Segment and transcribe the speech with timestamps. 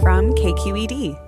[0.00, 1.22] from KQED.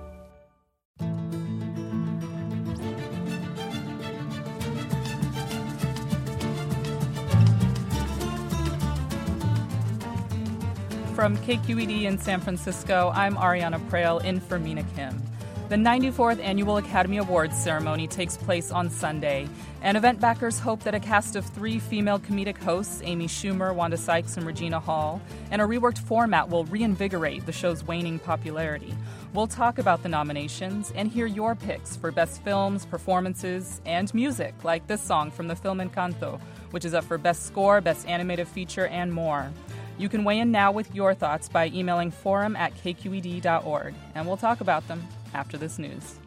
[11.15, 15.21] From KQED in San Francisco, I'm Ariana Proehl in for Mina Kim.
[15.69, 19.47] The 94th Annual Academy Awards ceremony takes place on Sunday,
[19.81, 23.97] and event backers hope that a cast of three female comedic hosts, Amy Schumer, Wanda
[23.97, 28.93] Sykes, and Regina Hall, and a reworked format will reinvigorate the show's waning popularity.
[29.33, 34.53] We'll talk about the nominations and hear your picks for best films, performances, and music,
[34.63, 38.47] like this song from the film Encanto, which is up for best score, best animated
[38.47, 39.51] feature, and more.
[39.97, 44.37] You can weigh in now with your thoughts by emailing forum at kqed.org, and we'll
[44.37, 46.19] talk about them after this news.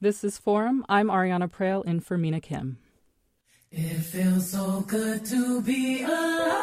[0.00, 0.84] This is Forum.
[0.88, 2.78] I'm Ariana Proehl in for Mina Kim.
[3.72, 6.54] It feels so good to be alive.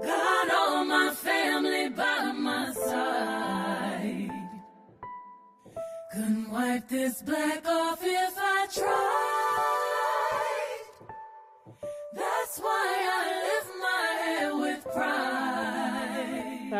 [0.00, 4.30] Got all my family by my side.
[6.12, 8.88] Couldn't wipe this black off if I tried.
[12.14, 15.41] That's why I lift my head with pride.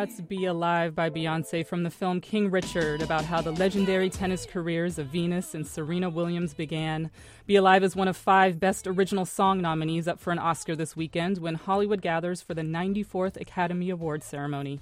[0.03, 4.45] That's Be Alive by Beyonce from the film King Richard, about how the legendary tennis
[4.45, 7.09] careers of Venus and Serena Williams began.
[7.45, 10.97] Be Alive is one of five Best Original Song nominees up for an Oscar this
[10.97, 14.81] weekend when Hollywood gathers for the 94th Academy Awards ceremony.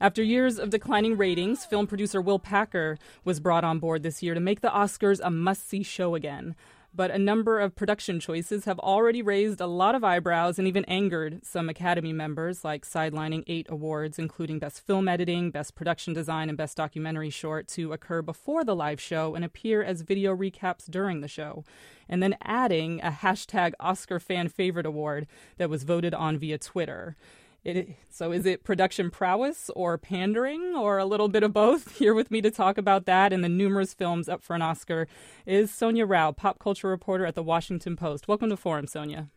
[0.00, 4.34] After years of declining ratings, film producer Will Packer was brought on board this year
[4.34, 6.54] to make the Oscars a must see show again.
[6.92, 10.84] But a number of production choices have already raised a lot of eyebrows and even
[10.86, 16.48] angered some Academy members, like sidelining eight awards, including Best Film Editing, Best Production Design,
[16.48, 20.90] and Best Documentary Short, to occur before the live show and appear as video recaps
[20.90, 21.64] during the show.
[22.08, 27.16] And then adding a hashtag Oscar Fan Favorite Award that was voted on via Twitter.
[27.62, 31.96] It, so is it production prowess or pandering or a little bit of both?
[31.98, 35.06] Here with me to talk about that and the numerous films up for an Oscar
[35.44, 38.28] is Sonia Rao, pop culture reporter at the Washington Post.
[38.28, 39.28] Welcome to Forum, Sonia.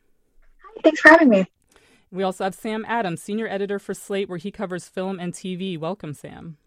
[0.64, 1.46] Hi, thanks for having me.
[2.12, 5.78] We also have Sam Adams, senior editor for Slate, where he covers film and TV.
[5.78, 6.58] Welcome, Sam.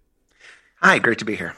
[0.82, 1.54] Hi, great to be here.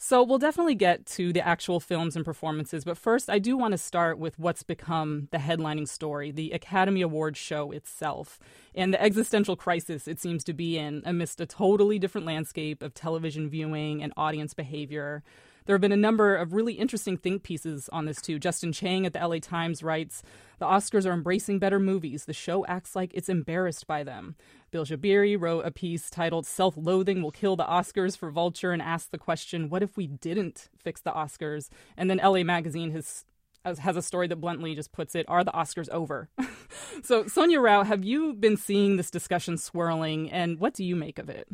[0.00, 3.72] So we'll definitely get to the actual films and performances, but first I do want
[3.72, 8.38] to start with what's become the headlining story, the Academy Awards show itself,
[8.76, 12.94] and the existential crisis it seems to be in amidst a totally different landscape of
[12.94, 15.24] television viewing and audience behavior.
[15.68, 18.38] There have been a number of really interesting think pieces on this too.
[18.38, 20.22] Justin Chang at the LA Times writes
[20.58, 22.24] The Oscars are embracing better movies.
[22.24, 24.34] The show acts like it's embarrassed by them.
[24.70, 28.80] Bilge Ebiri wrote a piece titled Self Loathing Will Kill the Oscars for Vulture and
[28.80, 31.68] asked the question, What if we didn't fix the Oscars?
[31.98, 33.26] And then LA Magazine has
[33.66, 36.30] has a story that bluntly just puts it are the oscars over
[37.02, 41.18] so sonia rao have you been seeing this discussion swirling and what do you make
[41.18, 41.46] of it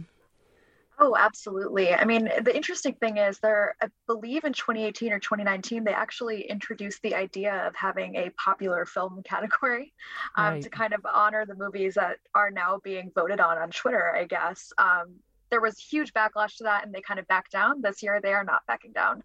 [0.98, 1.92] Oh, absolutely.
[1.92, 6.42] I mean, the interesting thing is there, I believe in 2018 or 2019, they actually
[6.42, 9.92] introduced the idea of having a popular film category
[10.36, 10.62] um, right.
[10.62, 14.24] to kind of honor the movies that are now being voted on on Twitter, I
[14.24, 14.72] guess.
[14.78, 15.16] Um,
[15.50, 17.82] there was huge backlash to that and they kind of backed down.
[17.82, 19.22] This year, they are not backing down.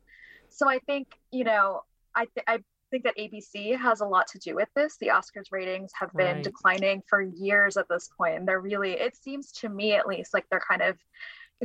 [0.50, 1.84] So I think, you know,
[2.16, 2.59] I, th- I
[2.90, 4.97] think that ABC has a lot to do with this.
[4.97, 6.44] The Oscars ratings have been right.
[6.44, 8.18] declining for years at this point.
[8.18, 10.98] point, and they're really, it seems to me at least, like they're kind of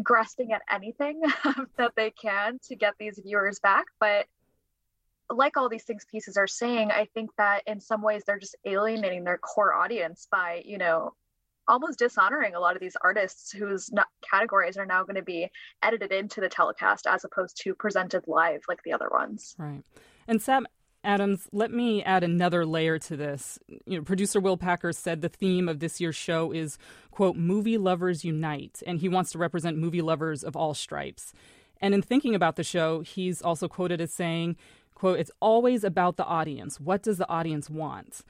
[0.03, 1.23] grasping at anything
[1.77, 3.87] that they can to get these viewers back.
[4.01, 4.27] But
[5.31, 8.57] like all these things pieces are saying, I think that in some ways they're just
[8.65, 11.15] alienating their core audience by, you know,
[11.67, 13.91] almost dishonoring a lot of these artists whose
[14.29, 15.51] categories are now going to be
[15.83, 19.55] edited into the telecast as opposed to presented live like the other ones.
[19.59, 19.83] Right.
[20.29, 20.67] And Sam,
[21.05, 23.59] Adams, let me add another layer to this.
[23.87, 26.79] You know, producer Will Packer said the theme of this year's show is,
[27.11, 31.35] quote, movie lovers unite, and he wants to represent movie lovers of all stripes.
[31.81, 34.57] And in thinking about the show, he's also quoted as saying,
[34.95, 36.81] quote, it's always about the audience.
[36.81, 38.23] What does the audience want?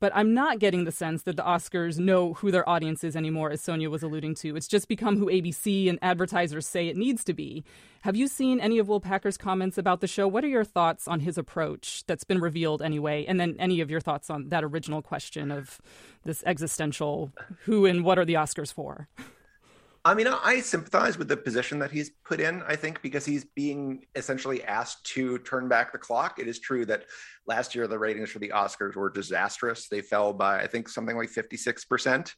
[0.00, 3.50] But I'm not getting the sense that the Oscars know who their audience is anymore,
[3.50, 4.56] as Sonia was alluding to.
[4.56, 7.64] It's just become who ABC and advertisers say it needs to be.
[8.02, 10.28] Have you seen any of Will Packer's comments about the show?
[10.28, 13.24] What are your thoughts on his approach that's been revealed anyway?
[13.26, 15.80] And then any of your thoughts on that original question of
[16.24, 17.32] this existential
[17.64, 19.08] who and what are the Oscars for?
[20.06, 23.44] I mean, I sympathize with the position that he's put in, I think, because he's
[23.44, 26.38] being essentially asked to turn back the clock.
[26.38, 27.06] It is true that
[27.48, 29.88] last year the ratings for the Oscars were disastrous.
[29.88, 32.32] They fell by, I think, something like 56%.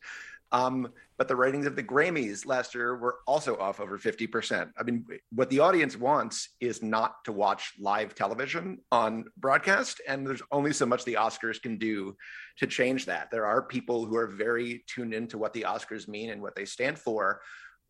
[0.50, 4.70] Um, but the ratings of the Grammys last year were also off over 50%.
[4.78, 10.00] I mean, what the audience wants is not to watch live television on broadcast.
[10.06, 12.16] And there's only so much the Oscars can do
[12.58, 13.30] to change that.
[13.30, 16.64] There are people who are very tuned into what the Oscars mean and what they
[16.64, 17.40] stand for.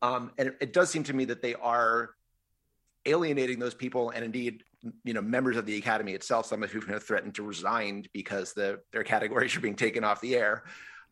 [0.03, 2.11] Um, and it, it does seem to me that they are
[3.07, 4.63] alienating those people and indeed
[5.05, 8.53] you know members of the academy itself some of whom have threatened to resign because
[8.53, 10.65] the their categories are being taken off the air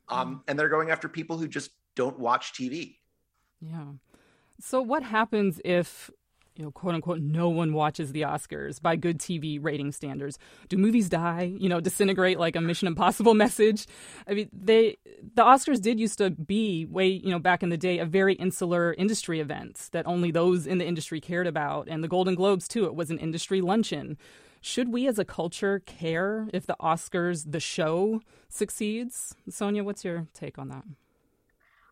[0.09, 0.41] um, mm.
[0.49, 2.97] and they're going after people who just don't watch TV.
[3.61, 3.85] Yeah.
[4.61, 6.11] So what happens if
[6.57, 10.39] you know, quote unquote, no one watches the Oscars by good TV rating standards.
[10.69, 11.55] Do movies die?
[11.59, 13.87] You know, disintegrate like a Mission Impossible message?
[14.27, 14.97] I mean, they
[15.35, 18.35] the Oscars did used to be way, you know, back in the day, a very
[18.35, 22.67] insular industry event that only those in the industry cared about, and the Golden Globes
[22.67, 22.87] too.
[22.87, 24.17] It was an industry luncheon.
[24.67, 29.37] Should we as a culture care if the Oscars, the show, succeeds?
[29.49, 30.83] Sonia, what's your take on that?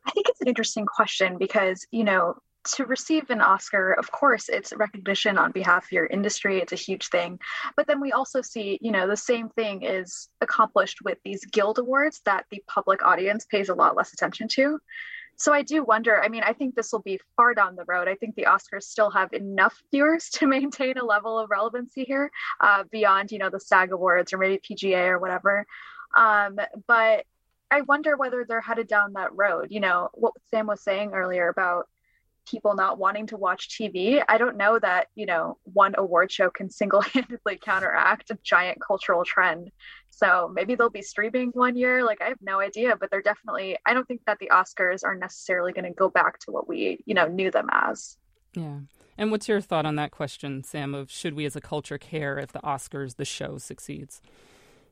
[0.04, 2.34] I think it's an interesting question because, you know,
[2.74, 6.58] to receive an Oscar, of course, it's recognition on behalf of your industry.
[6.58, 7.38] It's a huge thing.
[7.76, 11.78] But then we also see, you know, the same thing is accomplished with these Guild
[11.78, 14.80] Awards that the public audience pays a lot less attention to
[15.36, 16.22] so I do wonder.
[16.22, 18.08] I mean, I think this will be far down the road.
[18.08, 22.30] I think the Oscars still have enough viewers to maintain a level of relevancy here,
[22.60, 25.66] uh, beyond you know the SAG Awards or maybe PGA or whatever.
[26.16, 27.24] Um, but
[27.70, 29.68] I wonder whether they're headed down that road.
[29.70, 31.88] You know what Sam was saying earlier about
[32.46, 34.22] people not wanting to watch TV.
[34.28, 38.78] I don't know that, you know, one award show can single handedly counteract a giant
[38.86, 39.70] cultural trend.
[40.10, 42.04] So maybe they'll be streaming one year.
[42.04, 45.14] Like I have no idea, but they're definitely, I don't think that the Oscars are
[45.14, 48.16] necessarily going to go back to what we, you know, knew them as.
[48.54, 48.78] Yeah.
[49.16, 52.38] And what's your thought on that question, Sam, of should we as a culture care
[52.38, 54.20] if the Oscars, the show succeeds?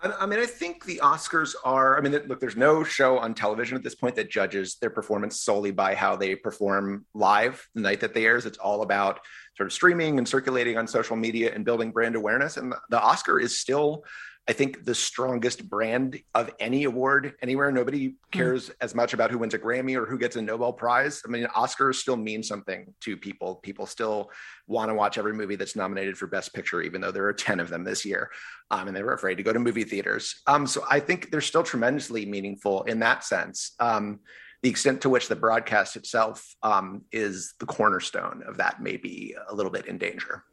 [0.03, 1.97] I mean, I think the Oscars are.
[1.97, 5.41] I mean, look, there's no show on television at this point that judges their performance
[5.41, 8.45] solely by how they perform live the night that they airs.
[8.45, 9.21] It's all about
[9.57, 12.57] sort of streaming and circulating on social media and building brand awareness.
[12.57, 14.05] And the Oscar is still
[14.49, 17.71] I think the strongest brand of any award anywhere.
[17.71, 18.15] Nobody hmm.
[18.33, 18.75] cares mm.
[18.81, 21.23] as much about who wins a Grammy or who gets a Nobel Prize.
[21.25, 23.56] I mean, Oscars still mean something to people.
[23.56, 24.31] People still
[24.67, 27.61] want to watch every movie that's nominated for Best Picture, even though there are 10
[27.61, 28.31] of them this year.
[28.71, 30.41] Um, and they were afraid to go to movie theaters.
[30.47, 33.73] Um, so I think they're still tremendously meaningful in that sense.
[33.79, 34.21] Um,
[34.62, 39.37] the extent to which the broadcast itself um, is the cornerstone of that may be
[39.49, 40.44] a little bit in danger.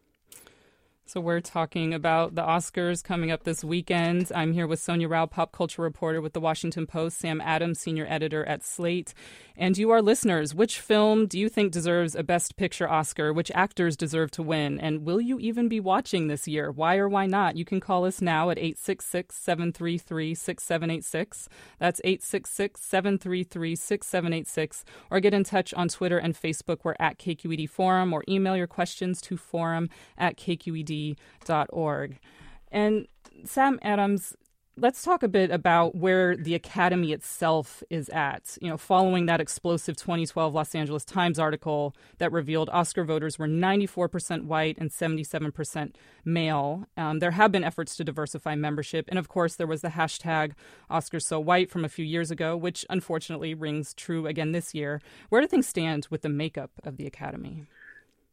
[1.09, 4.31] So we're talking about the Oscars coming up this weekend.
[4.35, 8.05] I'm here with Sonia Rao, pop culture reporter with the Washington Post, Sam Adams, senior
[8.07, 9.15] editor at Slate,
[9.57, 10.53] and you, are listeners.
[10.53, 13.33] Which film do you think deserves a Best Picture Oscar?
[13.33, 14.79] Which actors deserve to win?
[14.79, 16.71] And will you even be watching this year?
[16.71, 17.57] Why or why not?
[17.57, 21.49] You can call us now at 866 733 6786.
[21.79, 24.85] That's 866 733 6786.
[25.09, 26.81] Or get in touch on Twitter and Facebook.
[26.83, 32.19] We're at KQED Forum, or email your questions to forum at KQED academy.org.
[32.71, 33.07] And
[33.45, 34.35] Sam Adams,
[34.77, 38.57] let's talk a bit about where the academy itself is at.
[38.61, 43.47] You know, following that explosive 2012 Los Angeles Times article that revealed Oscar voters were
[43.47, 46.85] 94% white and 77% male.
[46.95, 50.53] Um, there have been efforts to diversify membership, and of course, there was the hashtag
[50.89, 55.01] Oscars So White from a few years ago, which unfortunately rings true again this year.
[55.29, 57.65] Where do things stand with the makeup of the academy?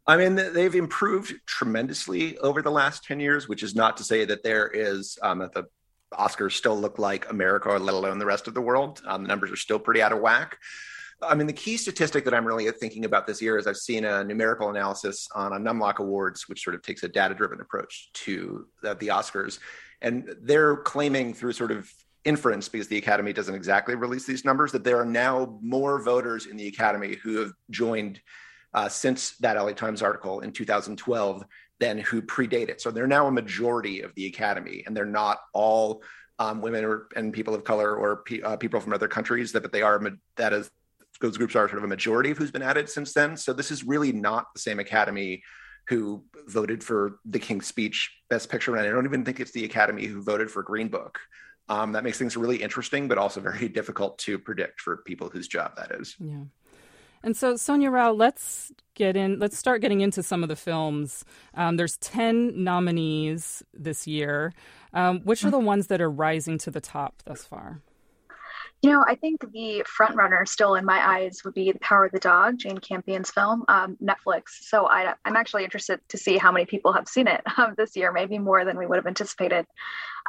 [0.06, 4.24] I mean, they've improved tremendously over the last 10 years, which is not to say
[4.24, 5.64] that there is, um, that the
[6.14, 9.02] Oscars still look like America, let alone the rest of the world.
[9.04, 10.58] Um, the numbers are still pretty out of whack.
[11.22, 14.04] I mean, the key statistic that I'm really thinking about this year is I've seen
[14.04, 18.10] a numerical analysis on a Numlock Awards, which sort of takes a data driven approach
[18.12, 19.58] to the, the Oscars.
[20.02, 21.90] And they're claiming through sort of
[22.24, 26.46] inference, because the Academy doesn't exactly release these numbers, that there are now more voters
[26.46, 28.20] in the Academy who have joined
[28.74, 31.44] uh, since that LA Times article in 2012
[31.78, 32.80] than who predate it.
[32.80, 36.02] So they're now a majority of the academy, and they're not all
[36.38, 39.52] um, women or, and people of color or pe- uh, people from other countries.
[39.52, 40.00] That but they are
[40.36, 40.70] that is
[41.20, 43.36] those groups are sort of a majority of who's been added since then.
[43.36, 45.42] So this is really not the same academy
[45.88, 49.64] who voted for the King's Speech Best Picture, and I don't even think it's the
[49.64, 51.18] Academy who voted for Green Book.
[51.68, 55.48] Um, that makes things really interesting, but also very difficult to predict for people whose
[55.48, 56.16] job that is.
[56.18, 56.44] Yeah.
[57.26, 59.40] And so, Sonia Rao, let's get in.
[59.40, 61.24] Let's start getting into some of the films.
[61.54, 64.52] Um, there's ten nominees this year.
[64.92, 67.82] Um, which are the ones that are rising to the top thus far?
[68.80, 72.04] You know, I think the front runner still in my eyes would be The Power
[72.04, 74.42] of the Dog, Jane Campion's film, um, Netflix.
[74.60, 77.96] So I, am actually interested to see how many people have seen it um, this
[77.96, 79.66] year, maybe more than we would have anticipated.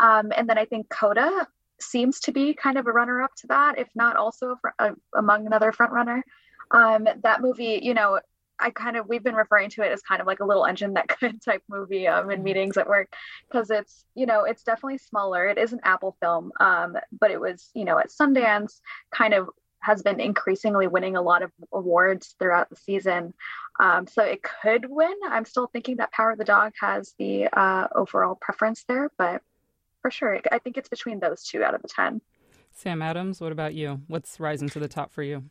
[0.02, 1.48] Um, and then I think Coda
[1.80, 4.92] seems to be kind of a runner up to that, if not also for, uh,
[5.16, 6.24] among another front runner.
[6.72, 8.20] Um, that movie, you know,
[8.60, 10.94] I kind of we've been referring to it as kind of like a little engine
[10.94, 12.44] that could type movie um, in mm-hmm.
[12.44, 13.14] meetings at work
[13.50, 15.48] because it's you know it's definitely smaller.
[15.48, 18.82] It is an Apple film, um, but it was you know at Sundance
[19.12, 23.34] kind of has been increasingly winning a lot of awards throughout the season.
[23.80, 25.14] Um, so it could win.
[25.30, 29.44] I'm still thinking that Power of the Dog has the uh, overall preference there, but
[30.02, 32.22] for sure, I think it's between those two out of the ten.
[32.74, 34.02] Sam Adams, what about you?
[34.08, 35.44] What's rising to the top for you?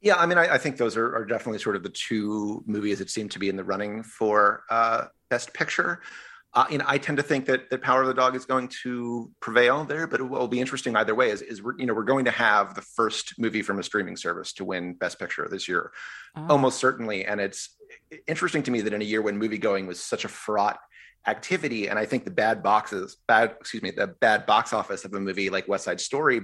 [0.00, 2.98] Yeah, I mean, I, I think those are, are, definitely sort of the two movies
[2.98, 6.00] that seem to be in the running for uh, Best Picture.
[6.52, 8.68] Uh, you know, I tend to think that that Power of the Dog is going
[8.82, 11.92] to prevail there, but what will be interesting either way is, is we're, you know
[11.92, 15.48] we're going to have the first movie from a streaming service to win Best Picture
[15.50, 15.92] this year,
[16.34, 16.46] oh.
[16.48, 17.26] almost certainly.
[17.26, 17.76] And it's
[18.26, 20.78] interesting to me that in a year when movie going was such a fraught
[21.26, 25.12] activity, and I think the bad boxes, bad excuse me, the bad box office of
[25.12, 26.42] a movie like West Side Story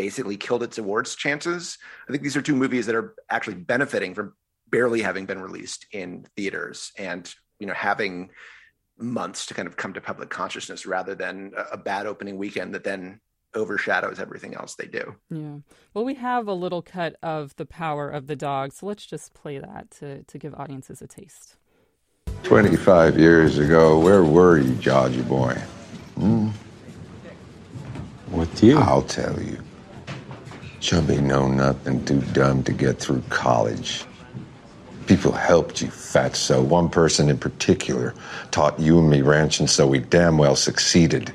[0.00, 1.76] basically killed its awards chances.
[2.08, 4.32] I think these are two movies that are actually benefiting from
[4.70, 8.30] barely having been released in theaters and you know having
[8.96, 12.82] months to kind of come to public consciousness rather than a bad opening weekend that
[12.82, 13.20] then
[13.54, 15.16] overshadows everything else they do.
[15.28, 15.58] Yeah.
[15.92, 19.34] Well, we have a little cut of the power of the dog, so let's just
[19.34, 21.56] play that to to give audiences a taste.
[22.44, 25.54] 25 years ago, where were you, Georgie boy?
[26.14, 26.48] Hmm?
[28.30, 28.78] With you?
[28.78, 29.58] I'll tell you.
[30.80, 34.04] Chubby know nothing, too dumb to get through college.
[35.06, 36.64] People helped you, fatso.
[36.64, 38.14] One person in particular
[38.50, 41.32] taught you and me ranching, so we damn well succeeded.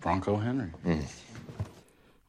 [0.00, 0.70] Bronco Henry.
[0.84, 1.04] Mm.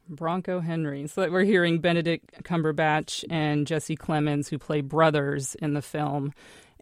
[0.08, 1.06] Bronco Henry.
[1.06, 6.32] So we're hearing Benedict Cumberbatch and Jesse Plemons, who play brothers in the film.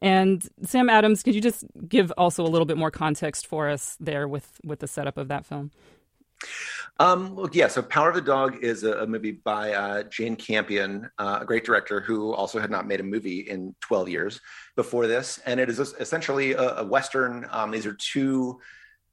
[0.02, 3.96] And Sam Adams, could you just give also a little bit more context for us
[4.00, 5.70] there with with the setup of that film?
[6.98, 7.68] Um, yeah.
[7.68, 11.44] So, Power of the Dog is a, a movie by uh, Jane Campion, uh, a
[11.44, 14.40] great director who also had not made a movie in 12 years
[14.76, 17.46] before this, and it is essentially a, a western.
[17.50, 18.60] Um, these are two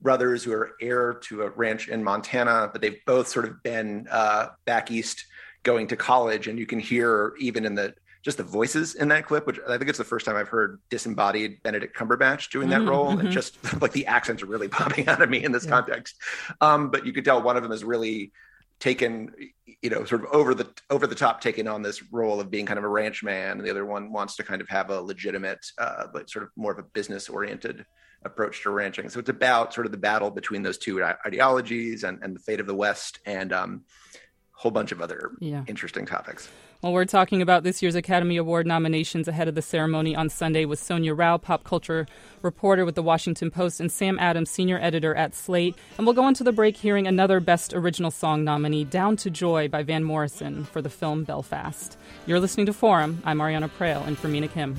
[0.02, 4.08] brothers who are heir to a ranch in Montana, but they've both sort of been
[4.10, 5.26] uh, back east
[5.64, 9.26] going to college, and you can hear even in the just the voices in that
[9.26, 12.80] clip, which I think it's the first time I've heard disembodied Benedict Cumberbatch doing that
[12.80, 13.20] mm-hmm, role, mm-hmm.
[13.20, 15.72] and just like the accents are really popping out of me in this yeah.
[15.72, 16.16] context.
[16.62, 18.32] Um, but you could tell one of them is really
[18.80, 19.34] taken,
[19.82, 22.66] you know, sort of over the over the top, taking on this role of being
[22.66, 25.02] kind of a ranch man, and the other one wants to kind of have a
[25.02, 27.86] legitimate, uh, but sort of more of a business oriented
[28.24, 29.10] approach to ranching.
[29.10, 32.62] So it's about sort of the battle between those two ideologies and, and the fate
[32.62, 33.84] of the West, and um,
[34.16, 34.18] a
[34.62, 35.66] whole bunch of other yeah.
[35.68, 36.50] interesting topics.
[36.84, 40.66] Well, we're talking about this year's Academy Award nominations ahead of the ceremony on Sunday
[40.66, 42.06] with Sonia Rao, pop culture
[42.42, 45.78] reporter with the Washington Post, and Sam Adams, senior editor at Slate.
[45.98, 49.70] And we'll go into the break hearing another Best Original Song nominee, Down to Joy
[49.70, 51.98] by Van Morrison for the film Belfast.
[52.26, 53.22] You're listening to Forum.
[53.24, 54.76] I'm Ariana Proehl, and for Mina Kim.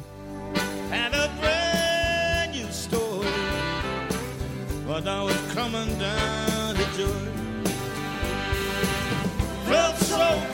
[0.90, 3.30] And a brand new story,
[4.87, 7.30] but I was coming down to joy.
[9.64, 10.53] Felt so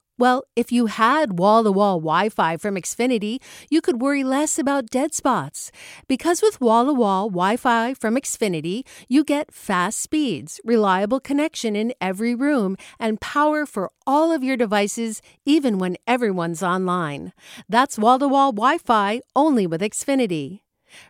[0.21, 3.39] Well, if you had wall to wall Wi Fi from Xfinity,
[3.71, 5.71] you could worry less about dead spots.
[6.07, 11.75] Because with wall to wall Wi Fi from Xfinity, you get fast speeds, reliable connection
[11.75, 17.33] in every room, and power for all of your devices, even when everyone's online.
[17.67, 20.59] That's wall to wall Wi Fi only with Xfinity.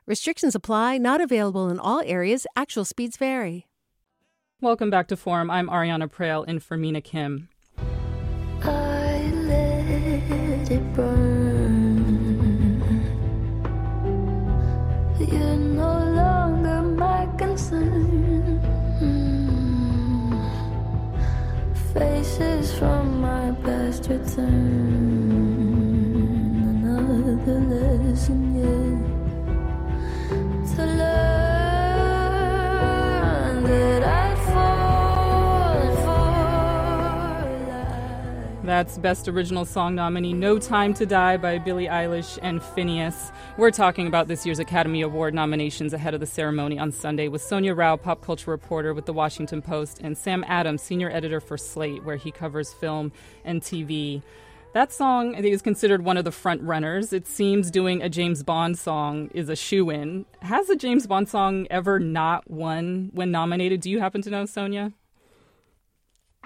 [0.06, 2.48] Restrictions apply, not available in all areas.
[2.56, 3.68] Actual speeds vary.
[4.62, 5.52] Welcome back to Forum.
[5.52, 7.50] I'm Ariana Proehl in for Mina Kim.
[10.72, 12.00] It burn.
[15.20, 18.60] You're no longer my concern.
[21.94, 24.48] Faces from my past return.
[26.72, 28.91] Another lesson yet
[38.64, 43.32] That's Best Original Song nominee No Time to Die by Billie Eilish and Finneas.
[43.58, 47.42] We're talking about this year's Academy Award nominations ahead of the ceremony on Sunday with
[47.42, 51.58] Sonia Rao, pop culture reporter with The Washington Post, and Sam Adams, senior editor for
[51.58, 53.12] Slate, where he covers film
[53.44, 54.22] and TV.
[54.74, 57.12] That song, is considered one of the front runners.
[57.14, 60.28] It seems doing a James Bond song is a shoe in.
[60.44, 63.82] Has a James Bond song ever not won when nominated?
[63.82, 64.94] Do you happen to know, Sonia?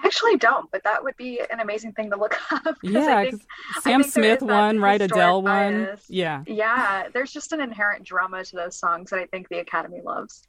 [0.04, 2.76] Actually don't, but that would be an amazing thing to look up.
[2.82, 3.42] Yeah, think,
[3.80, 5.00] Sam Smith won, right?
[5.00, 5.84] Adele won.
[5.84, 6.04] bias.
[6.08, 6.44] Yeah.
[6.46, 10.42] Yeah, there's just an inherent drama to those songs that I think the Academy loves.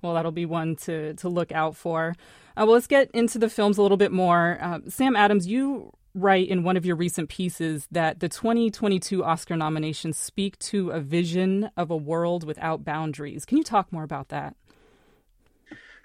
[0.00, 2.14] Well, that'll be one to, to look out for.
[2.56, 4.58] Uh, well, let's get into the films a little bit more.
[4.60, 9.56] Uh, Sam Adams, you write in one of your recent pieces that the 2022 Oscar
[9.56, 13.44] nominations speak to a vision of a world without boundaries.
[13.44, 14.56] Can you talk more about that?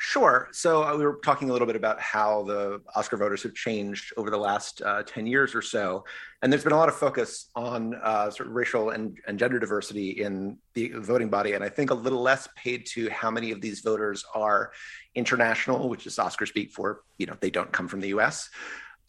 [0.02, 0.48] Sure.
[0.54, 4.14] So uh, we were talking a little bit about how the Oscar voters have changed
[4.16, 6.06] over the last uh, 10 years or so.
[6.42, 9.60] And there's been a lot of focus on uh, sort of racial and, and gender
[9.60, 11.52] diversity in the voting body.
[11.52, 14.72] And I think a little less paid to how many of these voters are
[15.16, 18.50] international, which is Oscar speak for, you know, they don't come from the US.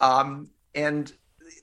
[0.01, 1.13] Um, and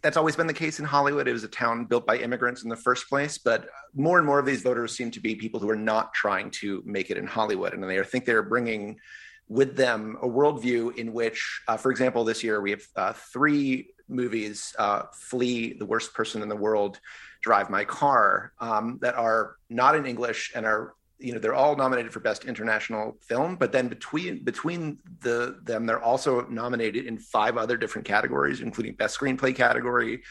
[0.01, 1.27] that's always been the case in Hollywood.
[1.27, 4.39] It was a town built by immigrants in the first place, but more and more
[4.39, 7.27] of these voters seem to be people who are not trying to make it in
[7.27, 8.99] Hollywood, and they think they're bringing
[9.47, 13.89] with them a worldview in which, uh, for example, this year we have uh, three
[14.07, 16.99] movies: uh, "Flee," "The Worst Person in the World,"
[17.41, 21.75] "Drive My Car," um, that are not in English and are you know they're all
[21.75, 27.17] nominated for best international film but then between between the them they're also nominated in
[27.17, 30.21] five other different categories including best screenplay category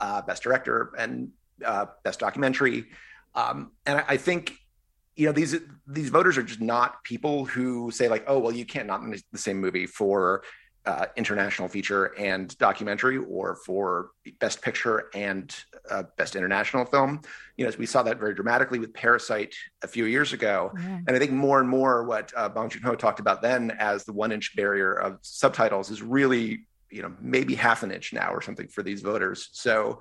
[0.00, 1.30] uh, best director and
[1.64, 2.86] uh, best documentary.
[3.34, 4.56] Um, and I, I think
[5.16, 8.64] you know these these voters are just not people who say like oh well you
[8.64, 10.42] can't nominate the same movie for
[10.86, 15.56] uh, international feature and documentary or for best picture and
[15.90, 17.20] uh, best international film.
[17.56, 20.72] You know we saw that very dramatically with parasite a few years ago.
[20.78, 20.98] Yeah.
[21.06, 24.12] and i think more and more what uh, bong joon-ho talked about then as the
[24.12, 28.42] one inch barrier of subtitles is really you know maybe half an inch now or
[28.42, 29.48] something for these voters.
[29.52, 30.00] So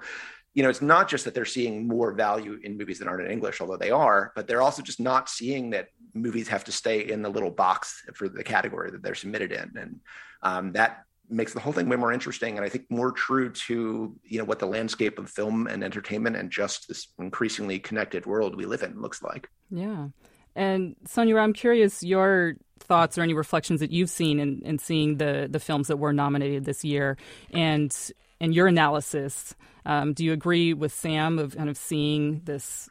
[0.53, 3.31] you know it's not just that they're seeing more value in movies that aren't in
[3.31, 7.09] english although they are but they're also just not seeing that movies have to stay
[7.09, 9.71] in the little box for the category that they're submitted in.
[9.75, 9.99] And
[10.43, 14.13] um, that makes the whole thing way more interesting and i think more true to
[14.23, 18.55] you know what the landscape of film and entertainment and just this increasingly connected world
[18.55, 20.09] we live in looks like Yeah.
[20.55, 25.17] And Sonia, I'm curious your thoughts or any reflections that you've seen in, in seeing
[25.17, 27.17] the, the films that were nominated this year
[27.51, 27.95] and
[28.39, 29.55] and your analysis.
[29.85, 32.89] Um, do you agree with Sam of kind of seeing this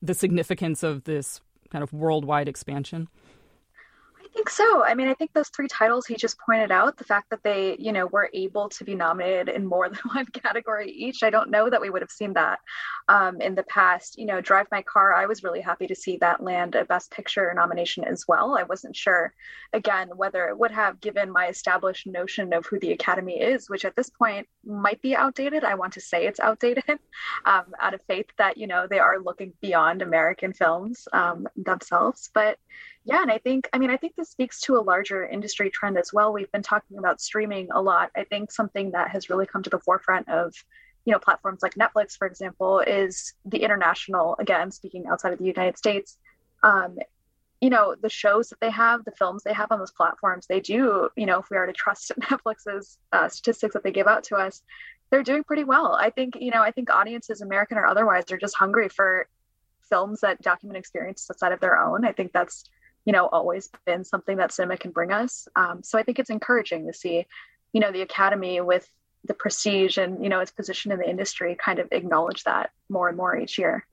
[0.00, 1.40] the significance of this
[1.70, 3.08] kind of worldwide expansion?
[4.34, 4.82] Think so.
[4.84, 7.76] I mean, I think those three titles he just pointed out, the fact that they,
[7.78, 11.50] you know, were able to be nominated in more than one category each, I don't
[11.50, 12.58] know that we would have seen that
[13.08, 14.18] um, in the past.
[14.18, 17.12] You know, Drive My Car, I was really happy to see that land a Best
[17.12, 18.56] Picture nomination as well.
[18.58, 19.32] I wasn't sure,
[19.72, 23.84] again, whether it would have given my established notion of who the Academy is, which
[23.84, 25.62] at this point might be outdated.
[25.62, 26.82] I want to say it's outdated
[27.44, 32.30] um, out of faith that, you know, they are looking beyond American films um, themselves.
[32.34, 32.58] But
[33.04, 35.98] yeah, and I think, I mean, I think this speaks to a larger industry trend
[35.98, 36.32] as well.
[36.32, 38.10] We've been talking about streaming a lot.
[38.16, 40.54] I think something that has really come to the forefront of,
[41.04, 45.44] you know, platforms like Netflix, for example, is the international, again, speaking outside of the
[45.44, 46.16] United States,
[46.62, 46.96] um,
[47.60, 50.60] you know, the shows that they have, the films they have on those platforms, they
[50.60, 54.24] do, you know, if we are to trust Netflix's uh, statistics that they give out
[54.24, 54.62] to us,
[55.10, 55.94] they're doing pretty well.
[55.94, 59.28] I think, you know, I think audiences, American or otherwise, are just hungry for
[59.90, 62.06] films that document experiences outside of their own.
[62.06, 62.64] I think that's
[63.04, 66.30] you know always been something that cinema can bring us um, so i think it's
[66.30, 67.26] encouraging to see
[67.72, 68.88] you know the academy with
[69.24, 73.08] the prestige and you know its position in the industry kind of acknowledge that more
[73.08, 73.86] and more each year.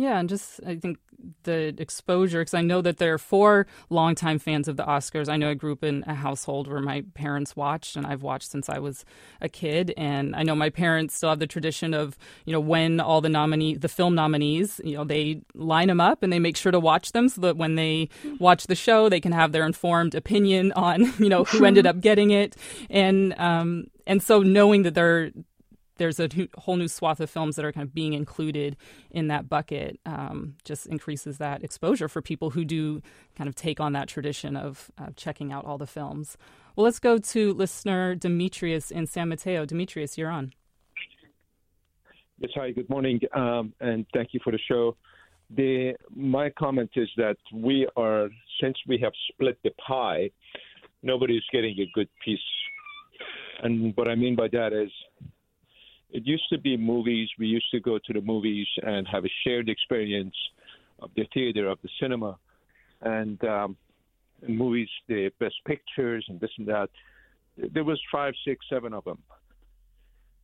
[0.00, 0.98] Yeah, and just I think
[1.42, 5.28] the exposure because I know that there are four longtime fans of the Oscars.
[5.28, 8.50] I know I grew up in a household where my parents watched, and I've watched
[8.50, 9.04] since I was
[9.42, 9.92] a kid.
[9.98, 13.28] And I know my parents still have the tradition of you know when all the
[13.28, 16.80] nominee the film nominees you know they line them up and they make sure to
[16.80, 18.08] watch them so that when they
[18.38, 22.00] watch the show they can have their informed opinion on you know who ended up
[22.00, 22.56] getting it.
[22.88, 25.30] And um, and so knowing that they're
[26.00, 28.74] there's a whole new swath of films that are kind of being included
[29.10, 33.02] in that bucket um, just increases that exposure for people who do
[33.36, 36.38] kind of take on that tradition of uh, checking out all the films.
[36.74, 39.66] Well, let's go to listener Demetrius in San Mateo.
[39.66, 40.54] Demetrius, you're on.
[42.38, 44.96] Yes, hi, good morning, um, and thank you for the show.
[45.50, 48.30] The, my comment is that we are,
[48.62, 50.30] since we have split the pie,
[51.02, 52.38] nobody's getting a good piece.
[53.62, 54.90] And what I mean by that is
[56.12, 57.28] it used to be movies.
[57.38, 60.34] We used to go to the movies and have a shared experience
[61.00, 62.38] of the theater, of the cinema,
[63.02, 63.76] and um,
[64.46, 66.90] movies, the best pictures and this and that.
[67.72, 69.18] There was five, six, seven of them,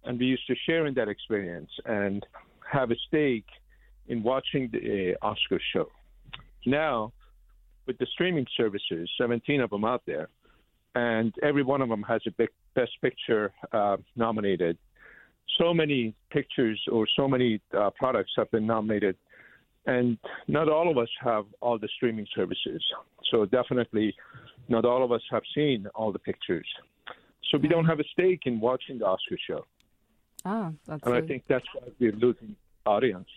[0.04, 2.24] and we used to share in that experience and
[2.70, 3.46] have a stake
[4.08, 5.88] in watching the uh, Oscar show.
[6.64, 7.12] Now,
[7.86, 10.28] with the streaming services, 17 of them out there,
[10.94, 14.78] and every one of them has a big best picture uh, nominated
[15.58, 19.16] so many pictures or so many uh, products have been nominated,
[19.86, 22.82] and not all of us have all the streaming services.
[23.30, 24.14] So definitely,
[24.68, 26.66] not all of us have seen all the pictures.
[27.50, 29.64] So we don't have a stake in watching the Oscar show.
[30.44, 31.02] Ah, that's.
[31.04, 31.18] And a...
[31.18, 33.28] I think that's why we're losing audience.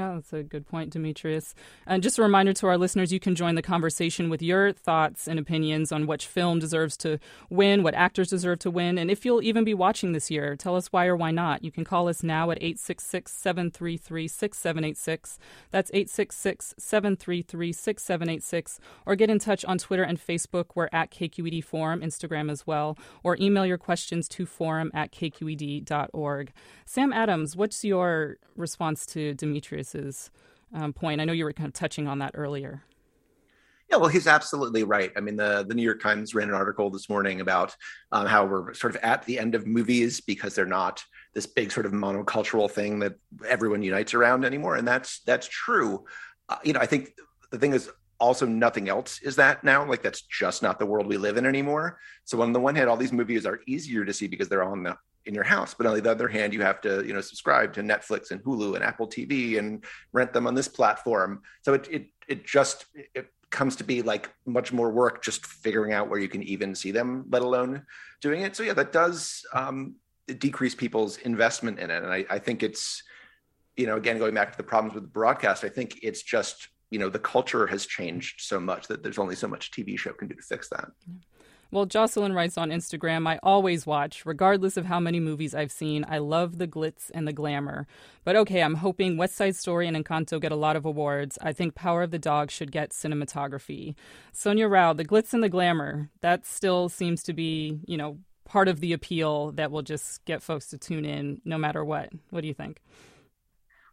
[0.00, 1.56] Oh, that's a good point, Demetrius.
[1.84, 5.26] And just a reminder to our listeners you can join the conversation with your thoughts
[5.26, 7.18] and opinions on which film deserves to
[7.50, 10.54] win, what actors deserve to win, and if you'll even be watching this year.
[10.54, 11.64] Tell us why or why not.
[11.64, 15.38] You can call us now at 866 733 6786.
[15.72, 18.80] That's 866 733 6786.
[19.04, 20.66] Or get in touch on Twitter and Facebook.
[20.76, 22.96] We're at KQED Forum, Instagram as well.
[23.24, 26.52] Or email your questions to forum at kqed.org.
[26.86, 29.87] Sam Adams, what's your response to Demetrius?
[29.92, 30.30] Davis's
[30.74, 31.20] um, point.
[31.20, 32.82] I know you were kind of touching on that earlier.
[33.90, 35.10] Yeah, well, he's absolutely right.
[35.16, 37.74] I mean, the, the New York Times ran an article this morning about
[38.12, 41.02] um, how we're sort of at the end of movies because they're not
[41.34, 43.14] this big sort of monocultural thing that
[43.46, 46.04] everyone unites around anymore, and that's that's true.
[46.50, 47.12] Uh, you know, I think
[47.50, 49.86] the thing is also nothing else is that now.
[49.86, 51.98] Like that's just not the world we live in anymore.
[52.24, 54.82] So on the one hand, all these movies are easier to see because they're on
[54.82, 54.96] the
[55.28, 55.74] in your house.
[55.74, 58.74] But on the other hand, you have to, you know, subscribe to Netflix and Hulu
[58.74, 61.42] and Apple TV and rent them on this platform.
[61.62, 65.92] So it it it just it comes to be like much more work just figuring
[65.92, 67.84] out where you can even see them, let alone
[68.20, 68.56] doing it.
[68.56, 69.94] So yeah, that does um,
[70.38, 72.02] decrease people's investment in it.
[72.02, 73.02] And I, I think it's,
[73.76, 76.68] you know, again going back to the problems with the broadcast, I think it's just
[76.90, 80.14] you know the culture has changed so much that there's only so much TV show
[80.14, 80.88] can do to fix that.
[81.70, 86.04] Well, Jocelyn writes on Instagram, I always watch, regardless of how many movies I've seen.
[86.08, 87.86] I love the glitz and the glamour.
[88.24, 91.38] But okay, I'm hoping West Side Story and Encanto get a lot of awards.
[91.42, 93.94] I think Power of the Dog should get cinematography.
[94.32, 98.68] Sonia Rao, the glitz and the glamour, that still seems to be, you know, part
[98.68, 102.08] of the appeal that will just get folks to tune in no matter what.
[102.30, 102.80] What do you think?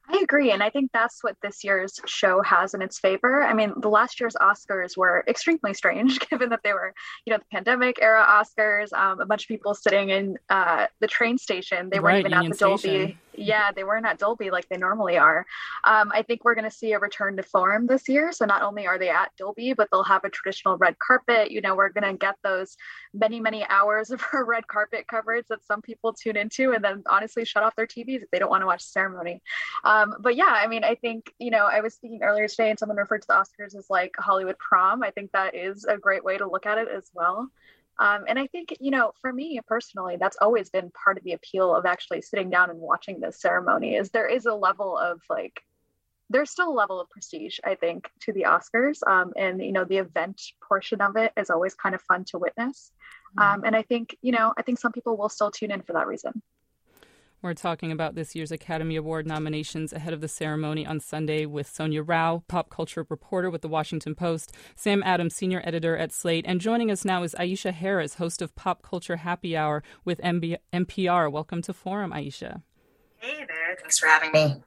[0.08, 0.52] I agree.
[0.52, 3.44] And I think that's what this year's show has in its favor.
[3.44, 6.94] I mean, the last year's Oscars were extremely strange, given that they were,
[7.26, 11.08] you know, the pandemic era Oscars, um, a bunch of people sitting in uh, the
[11.08, 11.90] train station.
[11.90, 12.80] They weren't even Union at the Dolby.
[12.80, 15.46] Station yeah, they weren't at Dolby like they normally are.
[15.84, 18.32] Um, I think we're going to see a return to form this year.
[18.32, 21.52] So not only are they at Dolby, but they'll have a traditional red carpet.
[21.52, 22.76] You know, we're going to get those
[23.14, 27.46] many, many hours of red carpet coverage that some people tune into and then honestly
[27.46, 29.42] shut off their TVs if they don't want to watch the ceremony.
[29.84, 32.80] Um, but yeah, I mean, I think, you know, I was speaking earlier today and
[32.80, 35.04] someone referred to the Oscars as like Hollywood prom.
[35.04, 37.50] I think that is a great way to look at it as well.
[37.98, 41.34] Um, and I think, you know, for me personally, that's always been part of the
[41.34, 45.22] appeal of actually sitting down and watching this ceremony is there is a level of
[45.30, 45.62] like,
[46.30, 49.00] there's still a level of prestige, I think, to the Oscars.
[49.08, 52.40] Um, and, you know, the event portion of it is always kind of fun to
[52.40, 52.92] witness.
[53.38, 53.54] Mm-hmm.
[53.54, 55.94] Um, and I think, you know, I think some people will still tune in for
[55.94, 56.42] that reason.
[57.46, 61.70] We're talking about this year's Academy Award nominations ahead of the ceremony on Sunday with
[61.70, 66.46] Sonia Rao, pop culture reporter with The Washington Post, Sam Adams, senior editor at Slate,
[66.48, 70.58] and joining us now is Aisha Harris, host of Pop Culture Happy Hour with MB-
[70.74, 71.32] NPR.
[71.32, 72.64] Welcome to Forum, Aisha.
[73.20, 73.78] Hey there.
[73.80, 74.64] Thanks for having me.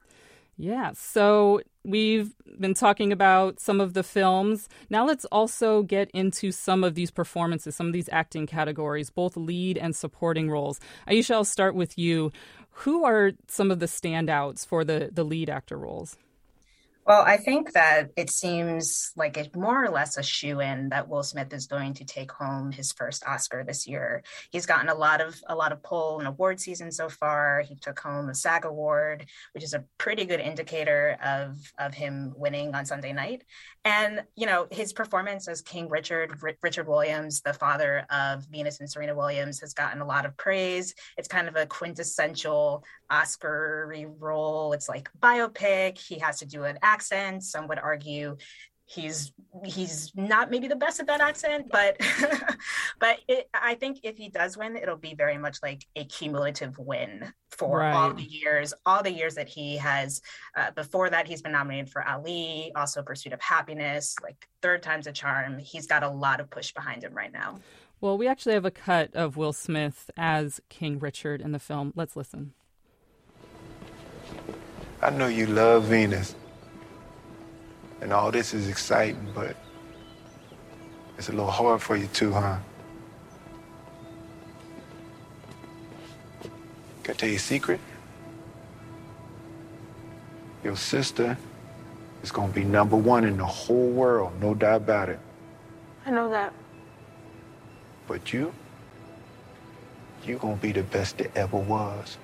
[0.61, 4.67] Yeah, so we've been talking about some of the films.
[4.89, 9.37] Now let's also get into some of these performances, some of these acting categories, both
[9.37, 10.81] lead and supporting roles.
[11.07, 12.33] Aisha, I'll start with you.
[12.83, 16.15] Who are some of the standouts for the, the lead actor roles?
[17.05, 21.09] Well, I think that it seems like it's more or less a shoe in that
[21.09, 24.23] Will Smith is going to take home his first Oscar this year.
[24.51, 27.63] He's gotten a lot of a lot of pull in award season so far.
[27.67, 32.31] He took home a SAG award, which is a pretty good indicator of of him
[32.37, 33.43] winning on Sunday night.
[33.85, 38.79] And you know his performance as King Richard, R- Richard Williams, the father of Venus
[38.79, 40.93] and Serena Williams, has gotten a lot of praise.
[41.17, 44.73] It's kind of a quintessential Oscar role.
[44.73, 45.97] It's like biopic.
[45.97, 47.43] He has to do an accent.
[47.43, 48.37] Some would argue
[48.89, 49.31] he's
[49.63, 51.95] he's not maybe the best at that accent but
[52.99, 56.77] but it, i think if he does win it'll be very much like a cumulative
[56.79, 57.93] win for right.
[57.93, 60.21] all the years all the years that he has
[60.57, 65.07] uh, before that he's been nominated for ali also pursuit of happiness like third time's
[65.07, 65.59] a charm.
[65.59, 67.59] He's got a lot of push behind him right now.
[68.01, 71.93] Well we actually have a cut of will smith as king richard in the film.
[71.95, 72.53] Let's listen.
[75.01, 76.35] I know you love Venus.
[78.01, 79.55] And all this is exciting, but
[81.17, 82.57] it's a little hard for you too, huh?
[87.03, 87.79] Can I tell you a secret?
[90.63, 91.37] Your sister
[92.23, 95.19] is gonna be number one in the whole world, no doubt about it.
[96.05, 96.53] I know that.
[98.07, 98.53] But you,
[100.25, 102.17] you gonna be the best that ever was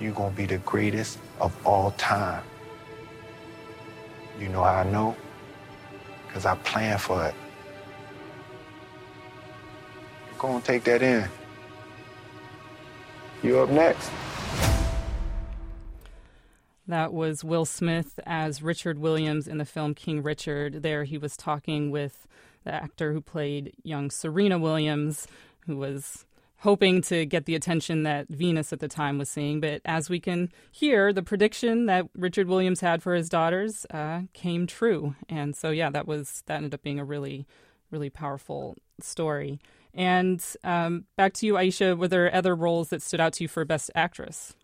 [0.00, 2.42] you're going to be the greatest of all time.
[4.40, 5.14] You know how I know?
[6.26, 7.34] Because I planned for it.
[10.38, 11.28] Go and take that in.
[13.42, 14.10] You up next.
[16.88, 20.82] That was Will Smith as Richard Williams in the film King Richard.
[20.82, 22.26] There he was talking with
[22.64, 25.26] the actor who played young Serena Williams,
[25.66, 26.24] who was
[26.60, 29.60] hoping to get the attention that Venus at the time was seeing.
[29.60, 34.22] But as we can hear, the prediction that Richard Williams had for his daughters uh,
[34.32, 35.14] came true.
[35.28, 37.46] And so, yeah, that was that ended up being a really,
[37.90, 39.60] really powerful story.
[39.94, 41.96] And um, back to you, Aisha.
[41.96, 44.54] Were there other roles that stood out to you for Best Actress?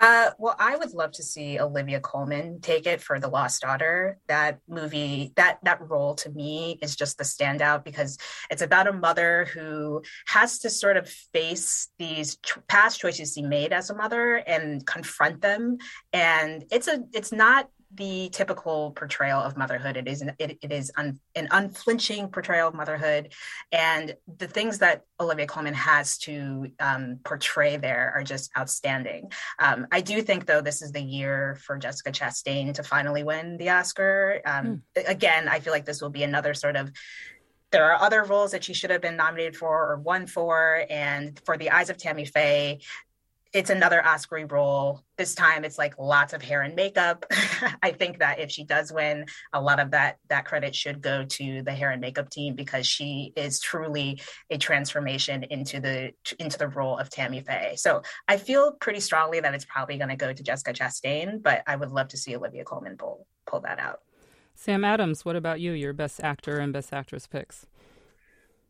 [0.00, 4.18] Uh, well, I would love to see Olivia Colman take it for The Lost Daughter.
[4.28, 8.18] That movie, that that role to me is just the standout because
[8.50, 13.42] it's about a mother who has to sort of face these ch- past choices she
[13.42, 15.78] made as a mother and confront them.
[16.12, 19.96] And it's a, it's not the typical portrayal of motherhood.
[19.96, 23.32] It is an, it, it is un, an unflinching portrayal of motherhood,
[23.72, 29.30] and the things that Olivia Colman has to um, portray there are just outstanding.
[29.58, 33.56] Um, I do think, though, this is the year for Jessica Chastain to finally win
[33.56, 34.40] the Oscar.
[34.44, 35.08] Um, mm.
[35.08, 36.90] Again, I feel like this will be another sort of
[37.74, 40.86] there are other roles that she should have been nominated for or won for.
[40.88, 42.78] And for the eyes of Tammy Faye,
[43.54, 45.00] it's another Oscar role.
[45.16, 47.24] This time it's like lots of hair and makeup.
[47.82, 51.24] I think that if she does win, a lot of that that credit should go
[51.24, 56.58] to the hair and makeup team because she is truly a transformation into the into
[56.58, 57.74] the role of Tammy Faye.
[57.76, 61.62] So I feel pretty strongly that it's probably going to go to Jessica Chastain, but
[61.68, 64.00] I would love to see Olivia Colman pull pull that out.
[64.56, 65.72] Sam Adams, what about you?
[65.72, 67.66] Your best actor and best actress picks?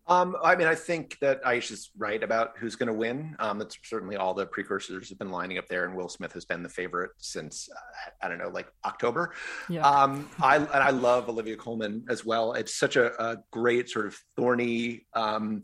[0.06, 3.34] Um, I mean, I think that Aisha's right about who's going to win.
[3.38, 6.44] Um, that's certainly all the precursors have been lining up there, and Will Smith has
[6.44, 9.32] been the favorite since uh, I don't know, like October.
[9.68, 9.88] Yeah.
[9.88, 12.52] Um, I and I love Olivia Colman as well.
[12.52, 15.62] It's such a, a great sort of thorny, um,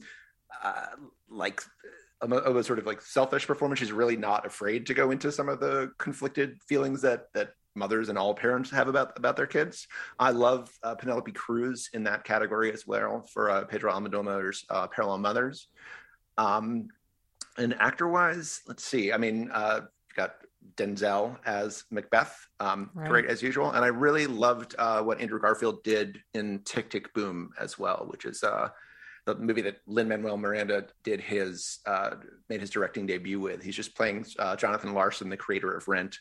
[0.64, 0.86] uh,
[1.28, 1.62] like
[2.22, 3.78] a, a, sort of like selfish performance.
[3.78, 8.08] She's really not afraid to go into some of the conflicted feelings that that mothers
[8.08, 9.86] and all parents have about about their kids.
[10.18, 14.86] I love uh, Penelope Cruz in that category as well for uh, Pedro Almodovar's uh,
[14.88, 15.68] Parallel Mothers.
[16.38, 16.88] Um,
[17.58, 19.12] and actor wise, let's see.
[19.12, 19.82] I mean, uh,
[20.16, 20.36] got
[20.76, 23.08] Denzel as Macbeth, um, right.
[23.08, 27.12] great as usual, and I really loved uh, what Andrew Garfield did in Tick Tick
[27.14, 28.68] Boom as well, which is uh,
[29.26, 32.16] the movie that Lin Manuel Miranda did his uh,
[32.48, 33.62] made his directing debut with.
[33.62, 36.18] He's just playing uh, Jonathan Larson, the creator of Rent,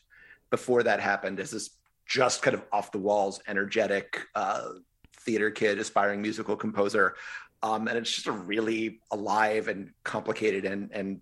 [0.50, 1.72] before that happened as this
[2.06, 4.70] just kind of off the walls, energetic uh,
[5.22, 7.16] theater kid, aspiring musical composer.
[7.62, 11.22] Um, and it's just a really alive and complicated and and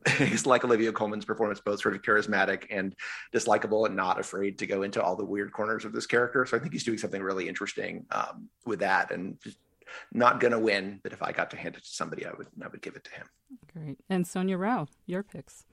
[0.18, 2.94] he's like Olivia Colman's performance, both sort of charismatic and
[3.34, 6.46] dislikable, and not afraid to go into all the weird corners of this character.
[6.46, 9.58] So I think he's doing something really interesting um, with that, and just
[10.12, 11.00] not gonna win.
[11.02, 13.04] But if I got to hand it to somebody, I would I would give it
[13.04, 13.26] to him.
[13.72, 13.98] Great.
[14.08, 15.64] And Sonia Rao, your picks.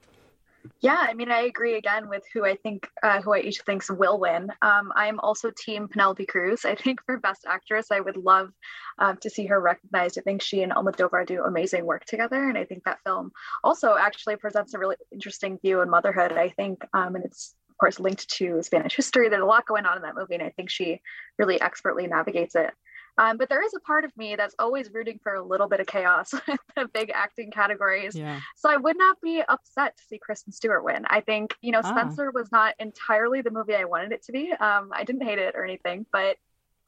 [0.82, 4.19] Yeah, I mean, I agree again with who I think, uh, who Aisha thinks will
[4.19, 4.52] win.
[4.62, 6.65] Um, I'm also team Penelope Cruz.
[6.65, 8.52] I think for Best Actress, I would love
[8.98, 10.17] um, to see her recognized.
[10.17, 13.32] I think she and Almodovar do amazing work together, and I think that film
[13.63, 16.34] also actually presents a really interesting view on motherhood.
[16.34, 19.30] I think, um, and it's of course linked to Spanish history.
[19.30, 21.02] There's a lot going on in that movie, and I think she
[21.38, 22.72] really expertly navigates it.
[23.19, 25.82] Um, but there is a part of me that's always rooting for a little bit
[25.82, 28.15] of chaos with the big acting categories.
[28.15, 28.39] Yeah.
[28.55, 31.05] So I would not be upset to see Kristen Stewart win.
[31.10, 31.91] I think, you know, ah.
[31.91, 34.51] Spencer was not entirely the movie I wanted it to be.
[34.53, 36.38] Um, I didn't hate it or anything, but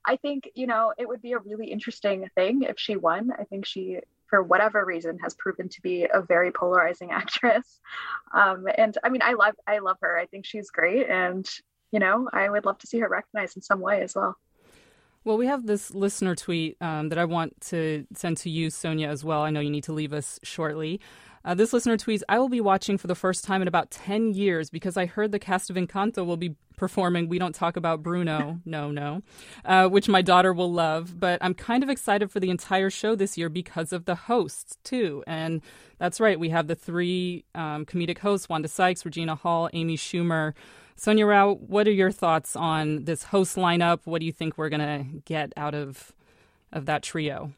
[0.05, 3.31] I think, you know, it would be a really interesting thing if she won.
[3.37, 7.81] I think she, for whatever reason, has proven to be a very polarizing actress.
[8.33, 10.17] Um, and I mean, I love, I love her.
[10.17, 11.09] I think she's great.
[11.09, 11.45] And,
[11.91, 14.37] you know, I would love to see her recognized in some way as well.
[15.23, 19.07] Well, we have this listener tweet um, that I want to send to you, Sonia,
[19.07, 19.41] as well.
[19.41, 20.99] I know you need to leave us shortly.
[21.45, 24.33] Uh, this listener tweets, I will be watching for the first time in about 10
[24.33, 28.01] years because I heard the cast of Encanto will be performing We Don't Talk About
[28.01, 29.21] Bruno, no, no,
[29.65, 31.19] uh, which my daughter will love.
[31.19, 34.77] But I'm kind of excited for the entire show this year because of the hosts,
[34.83, 35.23] too.
[35.27, 35.61] And
[35.99, 40.53] that's right, we have the three um, comedic hosts Wanda Sykes, Regina Hall, Amy Schumer.
[41.01, 44.01] Sonia Rao, what are your thoughts on this host lineup?
[44.03, 46.13] What do you think we're going to get out of
[46.71, 47.53] of that trio?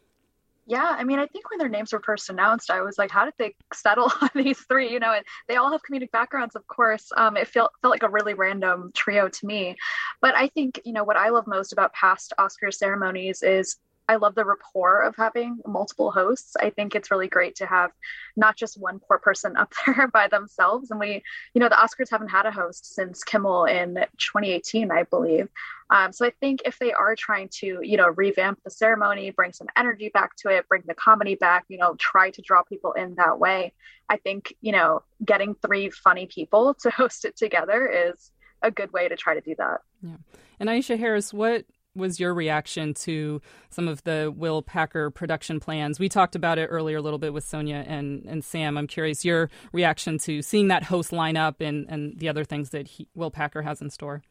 [0.65, 3.25] Yeah, I mean, I think when their names were first announced, I was like, how
[3.25, 4.89] did they settle on these three?
[4.89, 5.13] You know,
[5.49, 7.11] they all have comedic backgrounds, of course.
[7.17, 9.75] Um, it felt felt like a really random trio to me,
[10.21, 13.75] but I think you know what I love most about past Oscar ceremonies is
[14.09, 16.55] I love the rapport of having multiple hosts.
[16.59, 17.91] I think it's really great to have
[18.35, 20.91] not just one poor person up there by themselves.
[20.91, 25.03] And we, you know, the Oscars haven't had a host since Kimmel in 2018, I
[25.03, 25.47] believe.
[25.89, 29.53] Um, so I think if they are trying to, you know, revamp the ceremony, bring
[29.53, 32.93] some energy back to it, bring the comedy back, you know, try to draw people
[32.93, 33.73] in that way,
[34.09, 38.91] I think, you know, getting three funny people to host it together is a good
[38.91, 39.81] way to try to do that.
[40.01, 40.15] Yeah.
[40.59, 45.99] And Aisha Harris, what was your reaction to some of the Will Packer production plans?
[45.99, 48.77] We talked about it earlier a little bit with Sonia and, and Sam.
[48.77, 52.87] I'm curious your reaction to seeing that host lineup and, and the other things that
[52.87, 54.23] he, Will Packer has in store.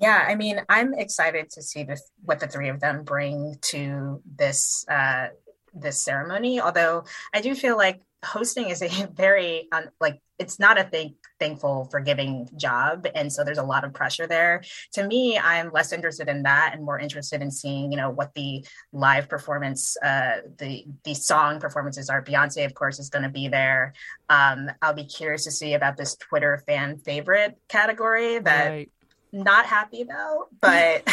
[0.00, 1.86] Yeah, I mean, I'm excited to see
[2.24, 5.28] what the three of them bring to this uh,
[5.72, 6.60] this ceremony.
[6.60, 9.68] Although I do feel like hosting is a very
[10.00, 14.26] like it's not a thank, thankful forgiving job and so there's a lot of pressure
[14.26, 14.62] there.
[14.94, 18.34] To me i'm less interested in that and more interested in seeing you know what
[18.34, 22.22] the live performance uh the the song performances are.
[22.22, 23.94] Beyonce of course is going to be there.
[24.28, 28.90] Um i'll be curious to see about this twitter fan favorite category that right
[29.34, 31.02] not happy about but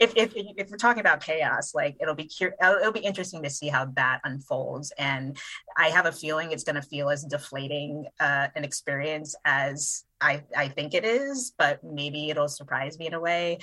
[0.00, 3.48] if, if if we're talking about chaos like it'll be cur- it'll be interesting to
[3.48, 4.92] see how that unfolds.
[4.98, 5.38] And
[5.78, 10.42] i have a feeling it's going to feel as deflating uh, an experience as i
[10.56, 13.58] i think it is but maybe it'll surprise me in a way.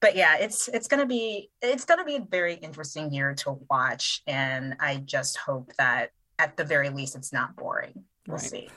[0.00, 3.34] But yeah it's it's going to be it's going to be a very interesting year
[3.34, 4.22] to watch.
[4.26, 8.04] And i just hope that at the very least it's not boring.
[8.26, 8.46] We'll right.
[8.46, 8.68] see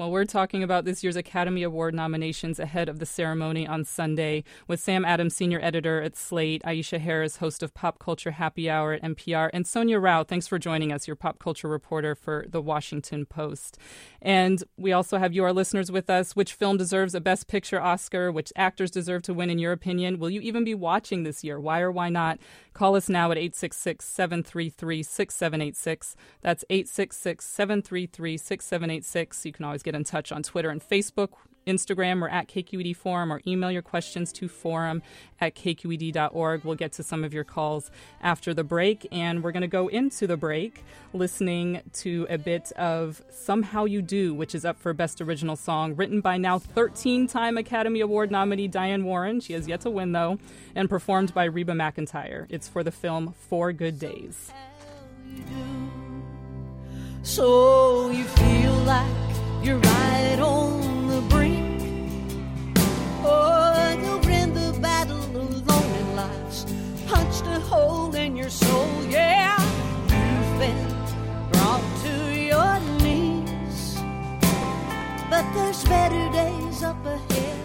[0.00, 4.44] well, we're talking about this year's Academy Award nominations ahead of the ceremony on Sunday
[4.66, 8.94] with Sam Adams, senior editor at Slate, Aisha Harris, host of Pop Culture Happy Hour
[8.94, 10.24] at NPR, and Sonia Rao.
[10.24, 13.76] Thanks for joining us, your pop culture reporter for the Washington Post.
[14.22, 16.34] And we also have you, our listeners, with us.
[16.34, 18.32] Which film deserves a Best Picture Oscar?
[18.32, 20.18] Which actors deserve to win, in your opinion?
[20.18, 21.60] Will you even be watching this year?
[21.60, 22.38] Why or why not?
[22.72, 26.16] Call us now at 866 733 6786.
[26.40, 29.44] That's 866 733 6786.
[29.44, 31.30] You can always get in touch on Twitter and Facebook.
[31.66, 35.02] Instagram or at KQED Forum or email your questions to forum
[35.40, 36.64] at kqed.org.
[36.64, 39.06] We'll get to some of your calls after the break.
[39.12, 44.02] And we're going to go into the break listening to a bit of Somehow You
[44.02, 48.30] Do, which is up for Best Original Song, written by now 13 time Academy Award
[48.30, 49.40] nominee Diane Warren.
[49.40, 50.38] She has yet to win, though,
[50.74, 52.46] and performed by Reba McEntire.
[52.48, 54.52] It's for the film Four Good Days.
[57.22, 59.29] So you feel like
[59.62, 61.82] you're right on the brink.
[63.24, 63.60] Oh,
[67.50, 69.04] a hole in your soul.
[69.08, 69.58] Yeah,
[70.02, 70.88] you've been
[71.52, 73.98] brought to your knees,
[75.28, 77.58] but there's better days up ahead.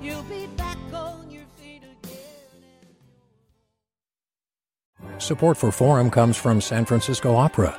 [0.00, 2.88] You'll be back on your feet again.
[5.18, 7.78] Support for Forum comes from San Francisco Opera.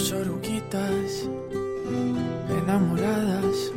[0.00, 1.28] Dos oruguitas
[2.48, 3.70] enamoradas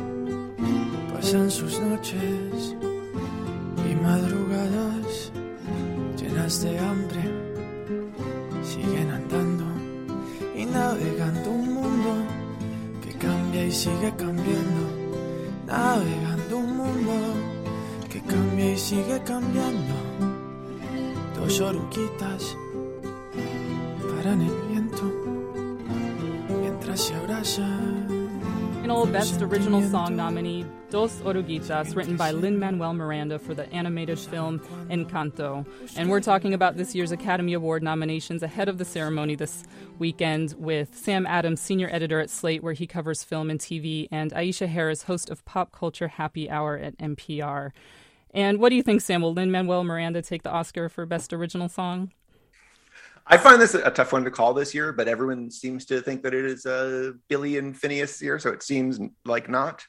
[1.12, 2.74] pasan sus noches
[3.86, 5.30] y madrugadas
[6.16, 7.22] llenas de hambre.
[8.62, 9.64] Siguen andando
[10.56, 12.14] y navegando un mundo
[13.02, 14.82] que cambia y sigue cambiando.
[15.66, 17.12] Navegando un mundo
[18.10, 19.94] que cambia y sigue cambiando.
[21.38, 22.56] Dos oruguitas
[24.10, 24.73] paran el
[26.94, 28.24] abrazan.
[28.80, 34.18] Final Best Original Song nominee Dos Oruguitas, written by Lin Manuel Miranda for the animated
[34.18, 35.66] film Encanto.
[35.96, 39.64] And we're talking about this year's Academy Award nominations ahead of the ceremony this
[39.98, 44.32] weekend with Sam Adams, senior editor at Slate, where he covers film and TV, and
[44.32, 47.72] Aisha Harris, host of Pop Culture Happy Hour at NPR.
[48.32, 49.22] And what do you think, Sam?
[49.22, 52.12] Will Lin Manuel Miranda take the Oscar for Best Original Song?
[53.26, 56.22] I find this a tough one to call this year, but everyone seems to think
[56.22, 59.86] that it is a Billie and Finneas year, so it seems like not.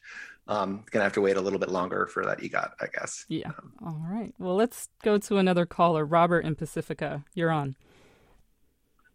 [0.48, 3.26] Um, gonna have to wait a little bit longer for that EGOT, I guess.
[3.28, 3.50] Yeah.
[3.50, 4.34] Um, All right.
[4.38, 7.26] Well, let's go to another caller, Robert in Pacifica.
[7.34, 7.76] You're on.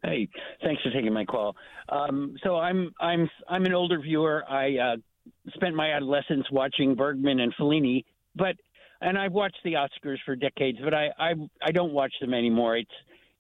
[0.03, 0.29] Hey,
[0.63, 1.55] thanks for taking my call.
[1.89, 4.45] Um, so I'm I'm I'm an older viewer.
[4.49, 4.97] I uh,
[5.55, 8.05] spent my adolescence watching Bergman and Fellini,
[8.35, 8.57] but
[9.01, 12.77] and I've watched the Oscars for decades, but I I, I don't watch them anymore.
[12.79, 12.91] It's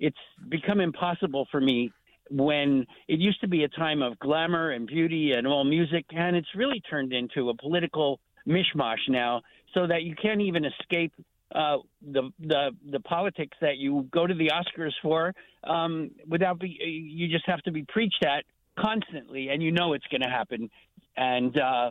[0.00, 0.16] it's
[0.48, 1.92] become impossible for me
[2.30, 6.36] when it used to be a time of glamour and beauty and all music, and
[6.36, 9.42] it's really turned into a political mishmash now,
[9.74, 11.12] so that you can't even escape
[11.54, 11.78] uh,
[12.12, 15.34] the the the politics that you go to the Oscars for
[15.64, 18.44] um, without be you just have to be preached at
[18.78, 20.70] constantly, and you know it's going to happen,
[21.16, 21.90] and uh,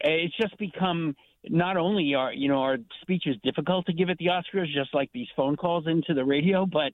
[0.00, 1.16] it's just become
[1.48, 5.10] not only are you know our speeches difficult to give at the Oscars, just like
[5.12, 6.92] these phone calls into the radio, but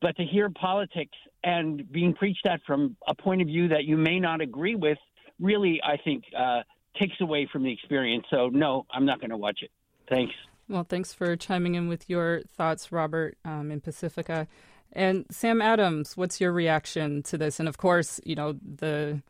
[0.00, 3.96] but to hear politics and being preached at from a point of view that you
[3.96, 4.98] may not agree with,
[5.40, 6.60] really, I think uh,
[7.00, 8.24] takes away from the experience.
[8.30, 9.70] So no, I'm not going to watch it.
[10.08, 10.34] Thanks.
[10.68, 14.46] Well, thanks for chiming in with your thoughts, Robert, um, in Pacifica.
[14.92, 17.58] And Sam Adams, what's your reaction to this?
[17.58, 19.22] And of course, you know, the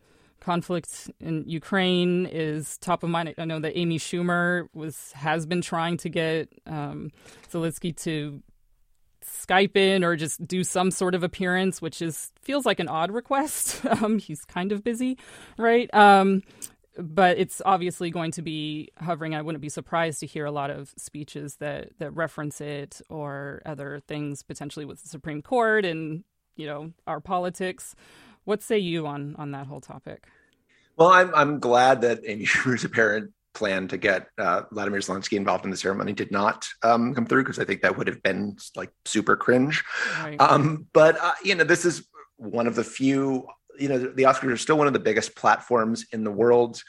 [0.45, 3.34] conflict in Ukraine is top of mind.
[3.38, 7.11] I know that Amy Schumer was has been trying to get um,
[7.51, 8.42] Zelensky to
[9.24, 13.11] Skype in or just do some sort of appearance, which is feels like an odd
[13.11, 13.80] request.
[13.95, 15.16] Um, he's kind of busy,
[15.57, 15.92] right?
[15.95, 16.42] Um,
[16.99, 19.34] but it's obviously going to be hovering.
[19.34, 23.62] I wouldn't be surprised to hear a lot of speeches that that reference it or
[23.64, 26.24] other things potentially with the Supreme Court and
[26.57, 27.95] you know our politics.
[28.45, 30.26] What say you on on that whole topic?
[30.97, 35.64] Well, I'm I'm glad that Amy Schumer's apparent plan to get uh, Vladimir Zelensky involved
[35.64, 38.57] in the ceremony did not um, come through because I think that would have been
[38.74, 39.84] like super cringe.
[40.22, 40.40] Right.
[40.40, 43.47] Um, but uh, you know, this is one of the few
[43.78, 46.82] you know the oscars are still one of the biggest platforms in the world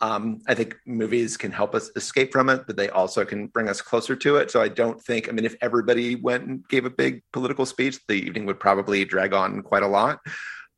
[0.00, 3.68] um, i think movies can help us escape from it but they also can bring
[3.68, 6.84] us closer to it so i don't think i mean if everybody went and gave
[6.84, 10.18] a big political speech the evening would probably drag on quite a lot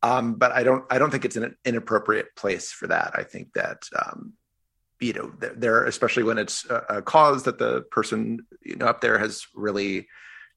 [0.04, 3.52] um, but i don't i don't think it's an inappropriate place for that i think
[3.54, 4.32] that um,
[5.00, 9.18] you know there especially when it's a, cause that the person you know up there
[9.18, 10.06] has really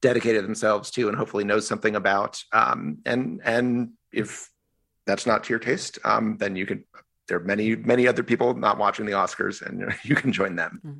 [0.01, 4.49] dedicated themselves to and hopefully knows something about um, and and if
[5.07, 6.83] that's not to your taste, um, then you could.
[7.27, 10.81] There are many, many other people not watching the Oscars, and you can join them.
[10.85, 10.99] Mm-hmm.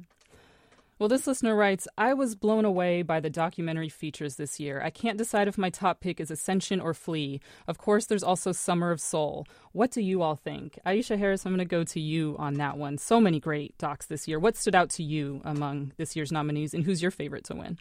[1.00, 4.82] Well, this listener writes I was blown away by the documentary features this year.
[4.82, 7.40] I can't decide if my top pick is Ascension or Flee.
[7.68, 9.46] Of course, there's also Summer of Soul.
[9.74, 10.80] What do you all think?
[10.88, 12.98] Aisha Harris, I'm going to go to you on that one.
[12.98, 14.40] So many great docs this year.
[14.40, 17.78] What stood out to you among this year's nominees, and who's your favorite to win?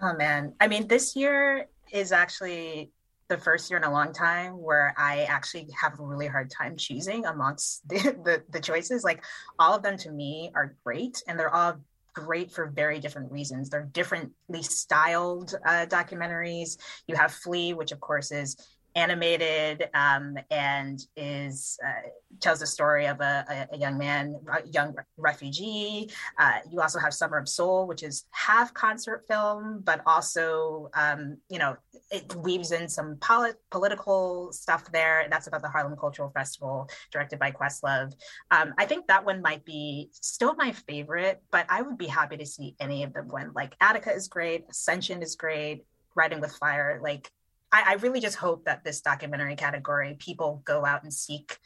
[0.00, 0.54] Oh, man.
[0.60, 2.92] I mean, this year is actually
[3.30, 6.76] the first year in a long time where I actually have a really hard time
[6.76, 9.02] choosing amongst the, the, the choices.
[9.02, 9.24] Like
[9.58, 11.80] all of them to me are great and they're all
[12.14, 13.70] great for very different reasons.
[13.70, 16.78] They're differently styled uh, documentaries.
[17.06, 18.56] You have Flee, which of course is
[18.94, 22.08] animated um, and is uh,
[22.40, 26.10] tells the story of a, a, young man, a young refugee.
[26.38, 31.36] Uh, you also have Summer of Soul, which is half concert film, but also um,
[31.48, 31.76] you know
[32.10, 35.26] it weaves in some polit- political stuff there.
[35.30, 38.12] That's about the Harlem Cultural Festival, directed by Questlove.
[38.50, 42.36] Um, I think that one might be still my favorite, but I would be happy
[42.36, 43.52] to see any of them win.
[43.54, 45.84] Like Attica is great, Ascension is great,
[46.14, 47.30] Writing with Fire, like
[47.72, 51.58] I, I really just hope that this documentary category, people go out and seek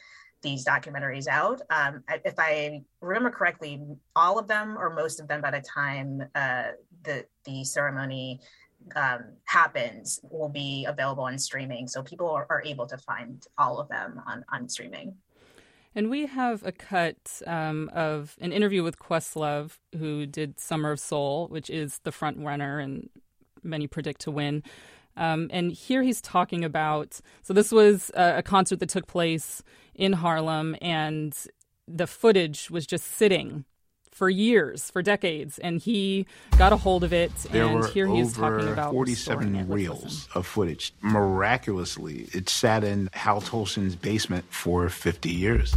[0.43, 1.63] these documentaries out.
[1.71, 3.81] Um, if I remember correctly,
[4.15, 8.41] all of them or most of them by the time uh, the the ceremony
[8.95, 13.79] um, happens will be available on streaming, so people are, are, able to find all
[13.79, 15.17] of them on on streaming.
[15.95, 21.01] And we have a cut um, of an interview with Questlove, who did Summer of
[21.01, 23.09] Soul, which is the front runner and
[23.63, 24.63] many predict to win.
[25.17, 29.63] Um, and here he's talking about so this was a, a, concert that took place
[29.95, 31.37] in Harlem, and
[31.87, 33.65] the footage was just sitting
[34.11, 37.35] for years, for decades, and he got a hold of it.
[37.51, 40.95] There and were here he is talking about 47 reels of footage.
[41.01, 45.75] Miraculously, it sat in Hal Tulchin's basement for 50 years.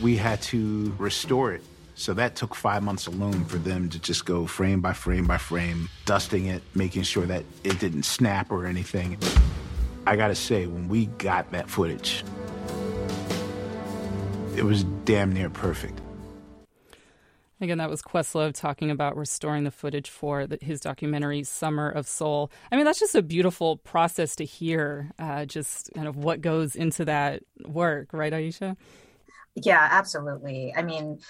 [0.00, 1.62] We had to restore it
[1.94, 5.38] so that took five months alone for them to just go frame by frame by
[5.38, 9.18] frame, dusting it, making sure that it didn't snap or anything.
[10.06, 12.24] I gotta say, when we got that footage,
[14.56, 16.00] it was damn near perfect.
[17.60, 22.06] Again, that was Questlove talking about restoring the footage for the, his documentary Summer of
[22.06, 22.50] Soul.
[22.70, 26.76] I mean, that's just a beautiful process to hear, uh, just kind of what goes
[26.76, 28.76] into that work, right, Aisha?
[29.56, 30.74] Yeah, absolutely.
[30.76, 31.20] I mean,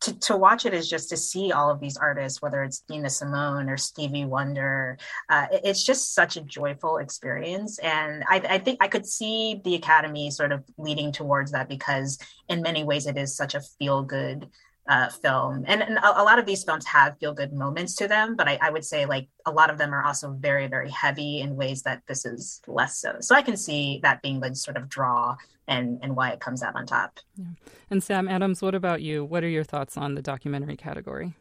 [0.00, 3.10] to, to watch it is just to see all of these artists, whether it's Nina
[3.10, 4.96] Simone or Stevie Wonder.
[5.28, 7.78] Uh, it's just such a joyful experience.
[7.80, 12.18] And I, I think I could see the Academy sort of leading towards that because,
[12.48, 14.48] in many ways, it is such a feel good
[14.88, 15.64] uh, film.
[15.66, 18.48] And, and a, a, lot of these films have feel good moments to them, but
[18.48, 21.56] I, I, would say like a lot of them are also very, very heavy in
[21.56, 23.16] ways that this is less so.
[23.20, 25.36] So I can see that being the sort of draw
[25.68, 27.20] and, and why it comes out on top.
[27.36, 27.46] Yeah.
[27.90, 29.24] And Sam Adams, what about you?
[29.24, 31.34] What are your thoughts on the documentary category?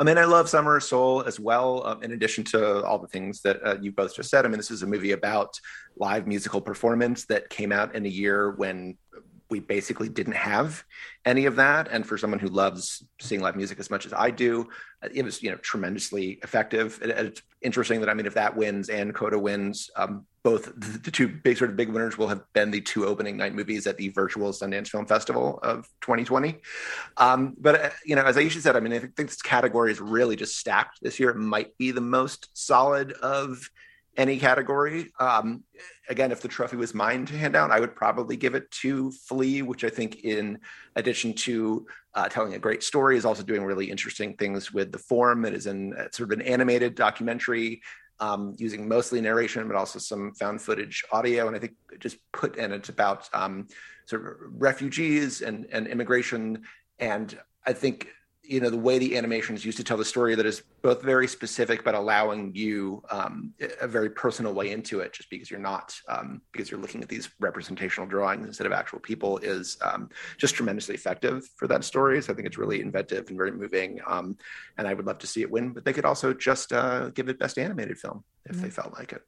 [0.00, 1.84] I mean, I love Summer Soul as well.
[1.84, 4.56] Um, in addition to all the things that uh, you both just said, I mean,
[4.56, 5.58] this is a movie about
[5.96, 8.96] live musical performance that came out in a year when
[9.50, 10.84] we basically didn't have
[11.24, 11.88] any of that.
[11.90, 14.68] And for someone who loves seeing live music as much as I do,
[15.12, 16.98] it was you know tremendously effective.
[17.02, 21.10] It, it's interesting that I mean, if that wins and Coda wins, um, both the,
[21.10, 23.96] two big sort of big winners will have been the two opening night movies at
[23.96, 26.58] the virtual Sundance Film Festival of 2020.
[27.16, 30.00] Um, but uh, you know, as Aisha said, I mean, I think this category is
[30.00, 31.30] really just stacked this year.
[31.30, 33.70] It might be the most solid of
[34.18, 35.10] any category.
[35.20, 35.62] Um,
[36.08, 39.12] again, if the trophy was mine to hand out, I would probably give it to
[39.12, 40.58] Flee, which I think, in
[40.96, 44.98] addition to uh, telling a great story, is also doing really interesting things with the
[44.98, 45.44] form.
[45.44, 47.80] It is in uh, sort of an animated documentary
[48.18, 51.46] um, using mostly narration, but also some found footage audio.
[51.46, 53.68] And I think just put in it's about um,
[54.06, 56.64] sort of refugees and, and immigration.
[56.98, 58.08] And I think
[58.48, 61.02] you know the way the animation is used to tell the story that is both
[61.02, 65.60] very specific but allowing you um, a very personal way into it just because you're
[65.60, 70.08] not um, because you're looking at these representational drawings instead of actual people is um,
[70.38, 74.00] just tremendously effective for that story so i think it's really inventive and very moving
[74.06, 74.36] um,
[74.78, 77.28] and i would love to see it win but they could also just uh, give
[77.28, 78.62] it best animated film if mm-hmm.
[78.62, 79.22] they felt like it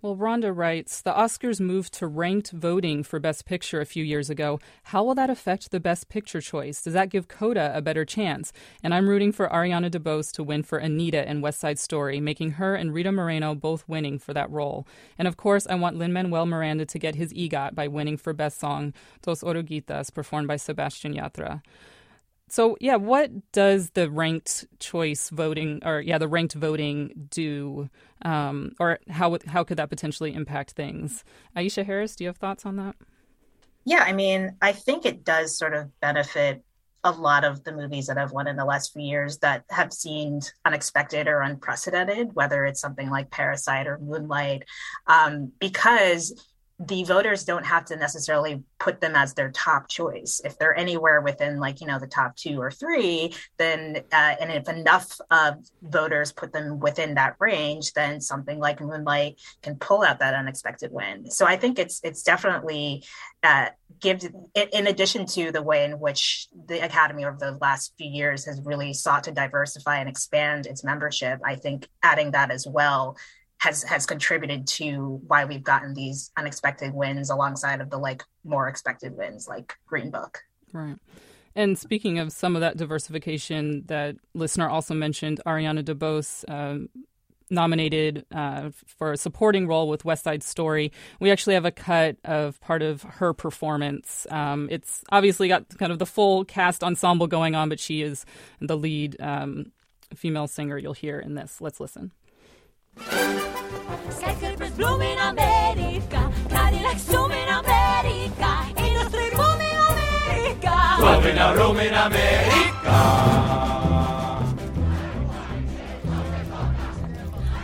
[0.00, 4.30] well, Rhonda writes The Oscars moved to ranked voting for Best Picture a few years
[4.30, 4.60] ago.
[4.84, 6.82] How will that affect the Best Picture choice?
[6.82, 8.52] Does that give Coda a better chance?
[8.80, 12.52] And I'm rooting for Ariana DeBose to win for Anita in West Side Story, making
[12.52, 14.86] her and Rita Moreno both winning for that role.
[15.18, 18.32] And of course, I want Lin Manuel Miranda to get his EGOT by winning for
[18.32, 21.60] Best Song, Dos Oruguitas, performed by Sebastian Yatra.
[22.48, 27.88] So yeah, what does the ranked choice voting or yeah, the ranked voting do,
[28.22, 31.24] um, or how how could that potentially impact things?
[31.56, 32.96] Aisha Harris, do you have thoughts on that?
[33.84, 36.62] Yeah, I mean, I think it does sort of benefit
[37.04, 39.92] a lot of the movies that I've won in the last few years that have
[39.92, 44.64] seemed unexpected or unprecedented, whether it's something like Parasite or Moonlight,
[45.06, 46.34] um, because
[46.80, 50.40] the voters don't have to necessarily put them as their top choice.
[50.44, 54.52] If they're anywhere within, like, you know, the top two or three, then, uh, and
[54.52, 60.02] if enough of voters put them within that range, then something like Moonlight can pull
[60.02, 61.28] out that unexpected win.
[61.30, 63.04] So I think it's, it's definitely,
[63.42, 63.70] uh,
[64.00, 64.24] gives,
[64.54, 68.60] in addition to the way in which the Academy over the last few years has
[68.64, 73.16] really sought to diversify and expand its membership, I think adding that as well
[73.58, 78.68] has has contributed to why we've gotten these unexpected wins alongside of the like more
[78.68, 80.38] expected wins like Green Book.
[80.72, 80.96] Right.
[81.54, 86.48] And speaking of some of that diversification, that listener also mentioned Ariana DeBose.
[86.48, 86.88] Um,
[87.50, 90.92] nominated uh, for a supporting role with West Side Story.
[91.18, 94.26] We actually have a cut of part of her performance.
[94.30, 98.26] Um, it's obviously got kind of the full cast ensemble going on, but she is
[98.60, 99.72] the lead um,
[100.14, 101.60] female singer you'll hear in this.
[101.60, 102.12] Let's listen.
[104.78, 110.74] Bloom in America, Cadillac zoom in America, industry boom in America.
[111.00, 112.98] Booming a room in America.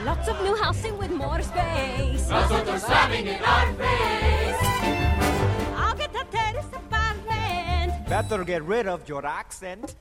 [0.05, 2.29] Lots of new housing with more space.
[2.29, 4.63] Nosotros slamming in our face.
[5.77, 8.09] I'll get the terrace apartment.
[8.09, 9.95] Better get rid of your accent.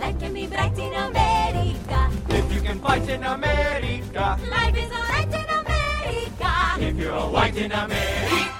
[0.00, 2.25] Life can be bright in America.
[2.66, 4.40] If you can fight in America.
[4.50, 6.52] Life is alright in America.
[6.80, 8.56] If you're a white in America.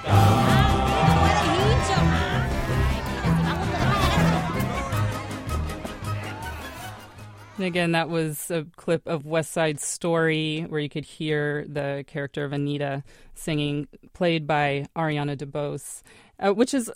[7.57, 12.05] And again, that was a clip of West Side Story where you could hear the
[12.07, 13.03] character of Anita
[13.33, 16.03] singing, played by Ariana DeBose,
[16.39, 16.89] uh, which is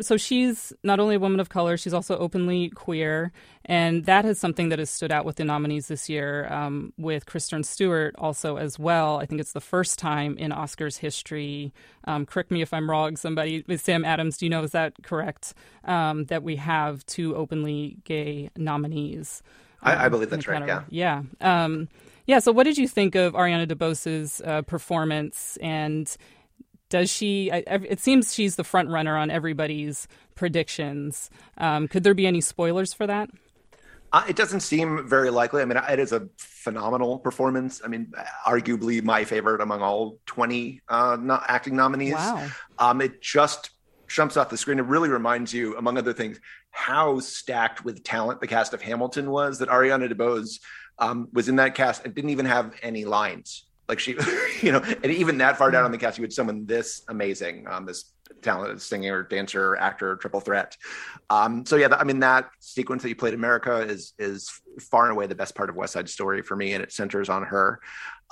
[0.00, 3.32] so she's not only a woman of color, she's also openly queer,
[3.64, 6.52] and that is something that has stood out with the nominees this year.
[6.52, 9.18] Um, with Kristen Stewart also as well.
[9.18, 11.72] I think it's the first time in Oscars history.
[12.04, 13.16] Um, correct me if I'm wrong.
[13.16, 15.54] Somebody, Sam Adams, do you know is that correct?
[15.84, 19.42] Um, that we have two openly gay nominees.
[19.82, 20.62] I, I, believe that's right.
[20.62, 21.22] Of, yeah.
[21.40, 21.64] Yeah.
[21.64, 21.88] Um,
[22.26, 22.40] yeah.
[22.40, 26.14] So, what did you think of Ariana DeBose's uh, performance and?
[26.90, 31.30] Does she it seems she's the front runner on everybody's predictions.
[31.56, 33.30] Um, could there be any spoilers for that?
[34.12, 35.62] Uh, it doesn't seem very likely.
[35.62, 37.80] I mean it is a phenomenal performance.
[37.82, 38.12] I mean
[38.46, 42.14] arguably my favorite among all 20 uh, no- acting nominees.
[42.14, 42.48] Wow.
[42.78, 43.70] um, it just
[44.08, 44.80] jumps off the screen.
[44.80, 49.30] It really reminds you among other things how stacked with talent the cast of hamilton
[49.30, 50.60] was that ariana debose
[50.98, 54.16] um, was in that cast and didn't even have any lines like she,
[54.62, 57.66] you know, and even that far down on the cast, you would someone this amazing,
[57.68, 60.76] um, this talented singer, dancer, actor, triple threat.
[61.28, 65.12] Um, so yeah, I mean that sequence that you played America is is far and
[65.12, 67.80] away the best part of West Side Story for me, and it centers on her.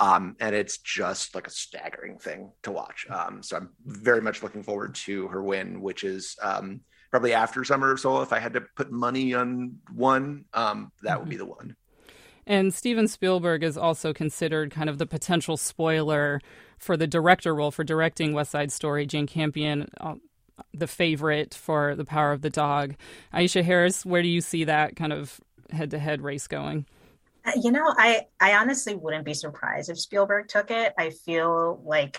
[0.01, 3.07] Um, and it's just like a staggering thing to watch.
[3.11, 7.65] Um, so I'm very much looking forward to her win, which is um, probably after
[7.65, 8.23] Summer of Soul.
[8.23, 11.21] If I had to put money on one, um, that mm-hmm.
[11.21, 11.75] would be the one.
[12.49, 16.41] And Steven Spielberg is also considered kind of the potential spoiler
[16.79, 19.05] for the director role for directing West Side Story.
[19.05, 20.15] Jane Campion, uh,
[20.73, 22.95] the favorite for The Power of the Dog.
[23.35, 25.39] Aisha Harris, where do you see that kind of
[25.71, 26.87] head to head race going?
[27.45, 30.95] Uh, you know, I, I honestly wouldn't be surprised if Spielberg took it.
[30.97, 32.19] I feel like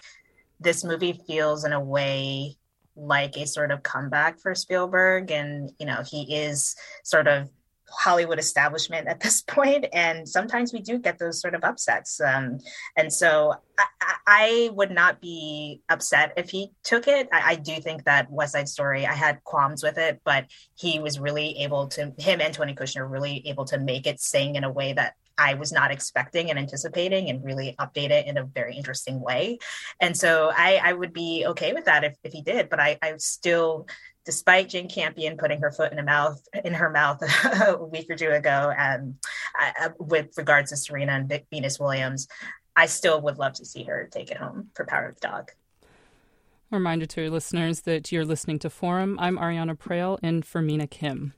[0.60, 2.56] this movie feels in a way
[2.96, 5.32] like a sort of comeback for Spielberg.
[5.32, 7.50] And, you know, he is sort of
[7.92, 12.20] Hollywood establishment at this point, and sometimes we do get those sort of upsets.
[12.22, 12.60] Um,
[12.96, 17.30] and so I, I, would not be upset if he took it.
[17.32, 21.00] I, I, do think that West Side Story, I had qualms with it, but he
[21.00, 24.64] was really able to, him and Tony Kushner, really able to make it sing in
[24.64, 28.44] a way that I was not expecting and anticipating and really update it in a
[28.44, 29.60] very interesting way.
[30.00, 32.98] And so I, I would be okay with that if, if he did, but I,
[33.02, 33.88] I still
[34.30, 37.20] despite Jane Campion putting her foot in, mouth, in her mouth
[37.68, 39.16] a week or two ago um,
[39.60, 42.28] uh, with regards to Serena and Venus Williams,
[42.76, 45.52] I still would love to see her take it home for Power of the Dog.
[46.70, 49.18] reminder to your listeners that you're listening to Forum.
[49.20, 51.34] I'm Ariana Proehl and Mina Kim.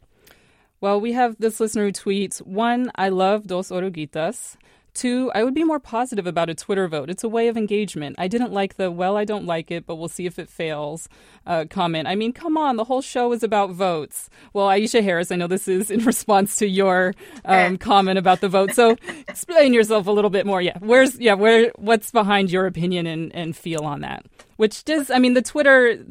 [0.81, 4.57] Well, we have this listener who tweets, one, I love Dos Oruguitas.
[4.93, 7.09] Two, I would be more positive about a Twitter vote.
[7.09, 8.17] It's a way of engagement.
[8.19, 11.07] I didn't like the, well, I don't like it, but we'll see if it fails
[11.47, 12.09] uh, comment.
[12.09, 14.29] I mean, come on, the whole show is about votes.
[14.53, 17.13] Well, Aisha Harris, I know this is in response to your
[17.45, 18.73] um, comment about the vote.
[18.73, 18.97] So
[19.29, 20.61] explain yourself a little bit more.
[20.61, 24.25] Yeah, where's, yeah, where, what's behind your opinion and, and feel on that?
[24.57, 26.03] Which does, I mean, the Twitter,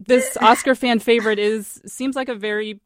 [0.00, 2.80] this Oscar fan favorite is, seems like a very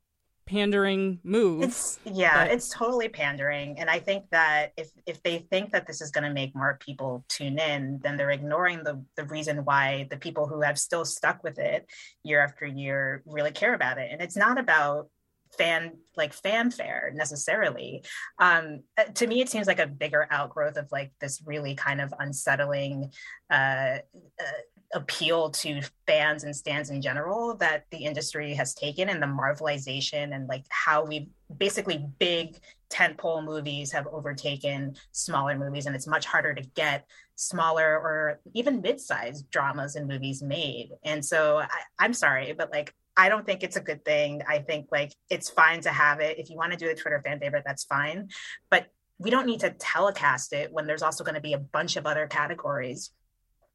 [0.49, 1.63] pandering move.
[1.63, 2.53] It's yeah, but...
[2.53, 3.79] it's totally pandering.
[3.79, 6.79] And I think that if if they think that this is going to make more
[6.81, 11.05] people tune in, then they're ignoring the the reason why the people who have still
[11.05, 11.87] stuck with it
[12.25, 14.09] year after year really care about it.
[14.11, 15.11] And it's not about
[15.57, 18.05] fan like fanfare necessarily
[18.39, 18.83] um
[19.15, 23.11] to me it seems like a bigger outgrowth of like this really kind of unsettling
[23.51, 23.97] uh,
[24.39, 24.61] uh
[24.95, 30.35] appeal to fans and stands in general that the industry has taken and the marvelization
[30.35, 31.29] and like how we
[31.59, 32.59] basically big
[32.91, 38.81] tentpole movies have overtaken smaller movies and it's much harder to get smaller or even
[38.81, 41.69] mid-sized dramas and movies made and so I,
[41.99, 44.43] i'm sorry but like I don't think it's a good thing.
[44.49, 46.39] I think like it's fine to have it.
[46.39, 48.29] If you want to do a Twitter fan favorite, that's fine.
[48.71, 48.87] But
[49.19, 52.07] we don't need to telecast it when there's also going to be a bunch of
[52.07, 53.11] other categories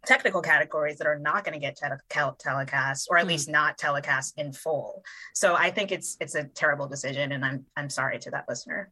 [0.05, 3.29] technical categories that are not going to get tele- telecast or at mm.
[3.29, 7.65] least not telecast in full so i think it's it's a terrible decision and i'm
[7.77, 8.91] i'm sorry to that listener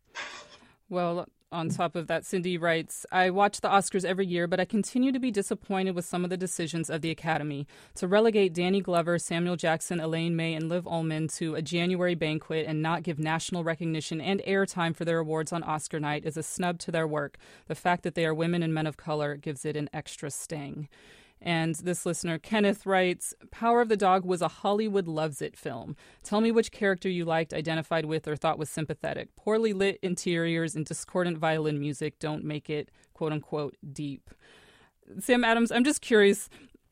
[0.89, 4.65] well on top of that, Cindy writes I watch the Oscars every year, but I
[4.65, 7.67] continue to be disappointed with some of the decisions of the Academy.
[7.95, 12.65] To relegate Danny Glover, Samuel Jackson, Elaine May, and Liv Ullmann to a January banquet
[12.67, 16.43] and not give national recognition and airtime for their awards on Oscar night is a
[16.43, 17.37] snub to their work.
[17.67, 20.87] The fact that they are women and men of color gives it an extra sting.
[21.41, 25.95] And this listener, Kenneth, writes Power of the Dog was a Hollywood loves it film.
[26.23, 29.35] Tell me which character you liked, identified with, or thought was sympathetic.
[29.35, 34.29] Poorly lit interiors and discordant violin music don't make it, quote unquote, deep.
[35.19, 36.47] Sam Adams, I'm just curious.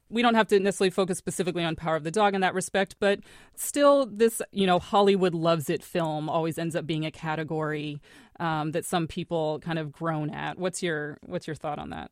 [0.09, 2.95] We don't have to necessarily focus specifically on Power of the Dog in that respect,
[2.99, 3.19] but
[3.55, 8.01] still, this, you know, Hollywood loves it film always ends up being a category
[8.39, 10.57] um, that some people kind of groan at.
[10.57, 12.09] What's your What's your thought on that?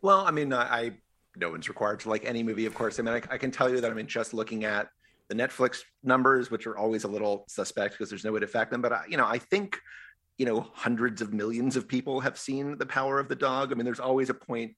[0.00, 0.92] Well, I mean, I
[1.36, 2.98] no one's required to like any movie, of course.
[2.98, 4.88] I mean, I, I, can tell you that I mean, just looking at
[5.28, 8.70] the Netflix numbers, which are always a little suspect because there's no way to fact
[8.70, 8.80] them.
[8.80, 9.80] But I, you know, I think
[10.38, 13.72] you know hundreds of millions of people have seen The Power of the Dog.
[13.72, 14.74] I mean, there's always a point.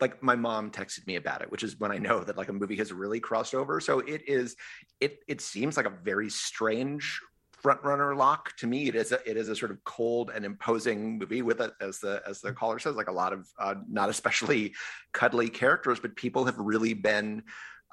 [0.00, 2.52] Like my mom texted me about it, which is when I know that like a
[2.52, 3.80] movie has really crossed over.
[3.80, 4.54] So it is,
[5.00, 7.20] it it seems like a very strange
[7.68, 10.42] front runner lock to me it is a, it is a sort of cold and
[10.42, 13.74] imposing movie with it as the as the caller says like a lot of uh,
[13.90, 14.72] not especially
[15.12, 17.42] cuddly characters but people have really been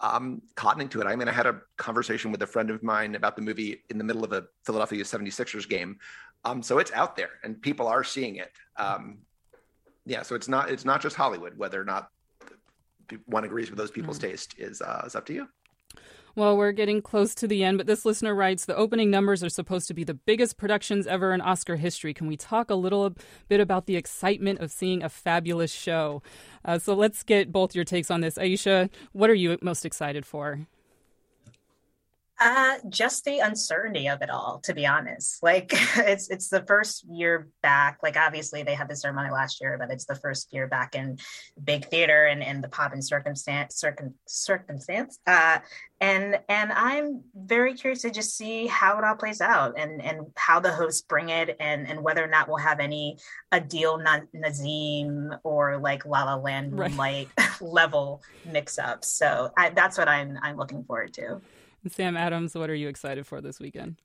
[0.01, 1.07] um, caught into it.
[1.07, 3.97] I mean, I had a conversation with a friend of mine about the movie in
[3.97, 5.99] the middle of a Philadelphia 76ers game.
[6.43, 8.51] Um, so it's out there and people are seeing it.
[8.77, 9.19] Um,
[10.05, 11.57] yeah, so it's not it's not just Hollywood.
[11.57, 12.09] Whether or not
[13.25, 14.29] one agrees with those people's mm.
[14.29, 15.47] taste is uh, is up to you.
[16.37, 19.47] Well, we're getting close to the end, but this listener writes The opening numbers are
[19.47, 22.13] supposed to be the biggest productions ever in Oscar history.
[22.13, 23.15] Can we talk a little
[23.47, 26.21] bit about the excitement of seeing a fabulous show?
[26.65, 28.35] Uh, so let's get both your takes on this.
[28.35, 30.67] Aisha, what are you most excited for?
[32.37, 35.41] Uh, just the uncertainty of it all, to be honest.
[35.41, 37.99] Like it's it's the first year back.
[38.03, 41.17] Like obviously they had the ceremony last year, but it's the first year back in
[41.63, 45.17] big theater and in the pop and circumstance circum, circumstance.
[45.25, 45.59] Uh,
[46.01, 50.27] and and I'm very curious to just see how it all plays out and and
[50.35, 53.17] how the hosts bring it and and whether or not we'll have any
[53.53, 57.49] Adele Dazeem or like La La Land Moonlight right.
[57.61, 59.07] level mix ups.
[59.07, 61.39] So I, that's what I'm I'm looking forward to.
[61.87, 63.97] Sam Adams, what are you excited for this weekend?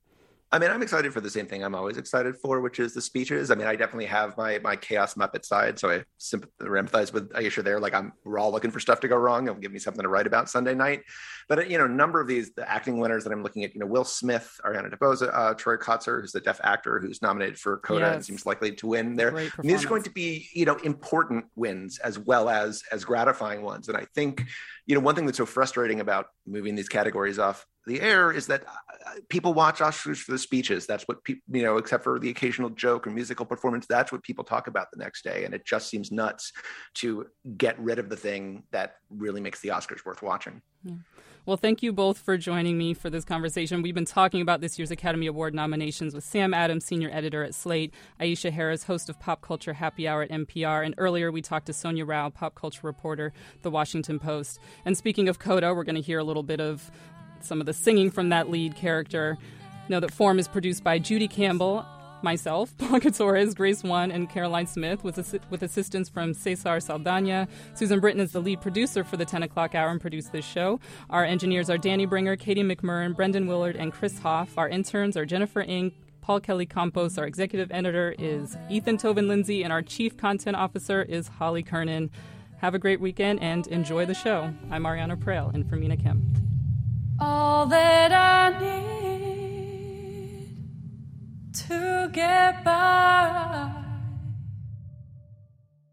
[0.53, 3.01] I mean, I'm excited for the same thing I'm always excited for, which is the
[3.01, 3.53] speeches.
[3.53, 7.62] I mean, I definitely have my my chaos Muppet side, so I sympathize with Aisha
[7.62, 7.78] there.
[7.78, 9.46] Like, I'm we're all looking for stuff to go wrong.
[9.46, 11.03] It'll give me something to write about Sunday night.
[11.48, 13.80] But you know, a number of these the acting winners that I'm looking at, you
[13.80, 17.78] know, Will Smith, Ariana DeBose, uh, Troy Kotsur, who's the deaf actor who's nominated for
[17.78, 18.14] Coda yes.
[18.16, 19.14] and seems likely to win.
[19.14, 23.05] There, And these are going to be you know important wins as well as as
[23.05, 23.88] gratifying ones.
[23.88, 24.44] And I think
[24.86, 28.47] you know one thing that's so frustrating about moving these categories off the air is
[28.47, 30.86] that uh, people watch Oscars for the speeches.
[30.86, 34.22] That's what people, you know, except for the occasional joke or musical performance, that's what
[34.22, 35.45] people talk about the next day.
[35.45, 36.53] And it just seems nuts
[36.95, 37.26] to
[37.57, 40.62] get rid of the thing that really makes the Oscars worth watching.
[40.84, 40.95] Yeah.
[41.47, 43.80] Well, thank you both for joining me for this conversation.
[43.80, 47.55] We've been talking about this year's Academy Award nominations with Sam Adams, senior editor at
[47.55, 51.66] Slate, Aisha Harris, host of Pop Culture Happy Hour at NPR, and earlier we talked
[51.66, 53.32] to Sonia Rao, pop culture reporter,
[53.62, 54.61] The Washington Post.
[54.84, 56.91] And speaking of Coda, we're going to hear a little bit of
[57.45, 59.38] some of the singing from that lead character.
[59.88, 61.84] Know that Forum is produced by Judy Campbell,
[62.22, 67.49] myself, Blanca Torres, Grace One, and Caroline Smith, with, assi- with assistance from Cesar Saldana.
[67.74, 70.80] Susan Britton is the lead producer for the 10 o'clock hour and produced this show.
[71.09, 74.57] Our engineers are Danny Bringer, Katie McMurran, Brendan Willard, and Chris Hoff.
[74.57, 77.18] Our interns are Jennifer Ing, Paul Kelly Campos.
[77.18, 82.11] Our executive editor is Ethan Toven-Lindsey, and our chief content officer is Holly Kernan.
[82.59, 84.53] Have a great weekend and enjoy the show.
[84.70, 86.30] I'm Ariana Proehl and for Mina Kim
[87.20, 88.80] all that I need
[91.52, 93.70] to get by.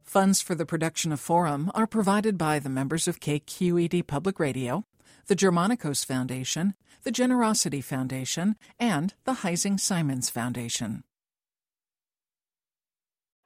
[0.04, 4.86] Funds for the production of Forum are provided by the members of KQED Public Radio,
[5.28, 6.74] the Germanacos Foundation,
[7.04, 11.04] the Generosity Foundation, and the Heising Simons Foundation.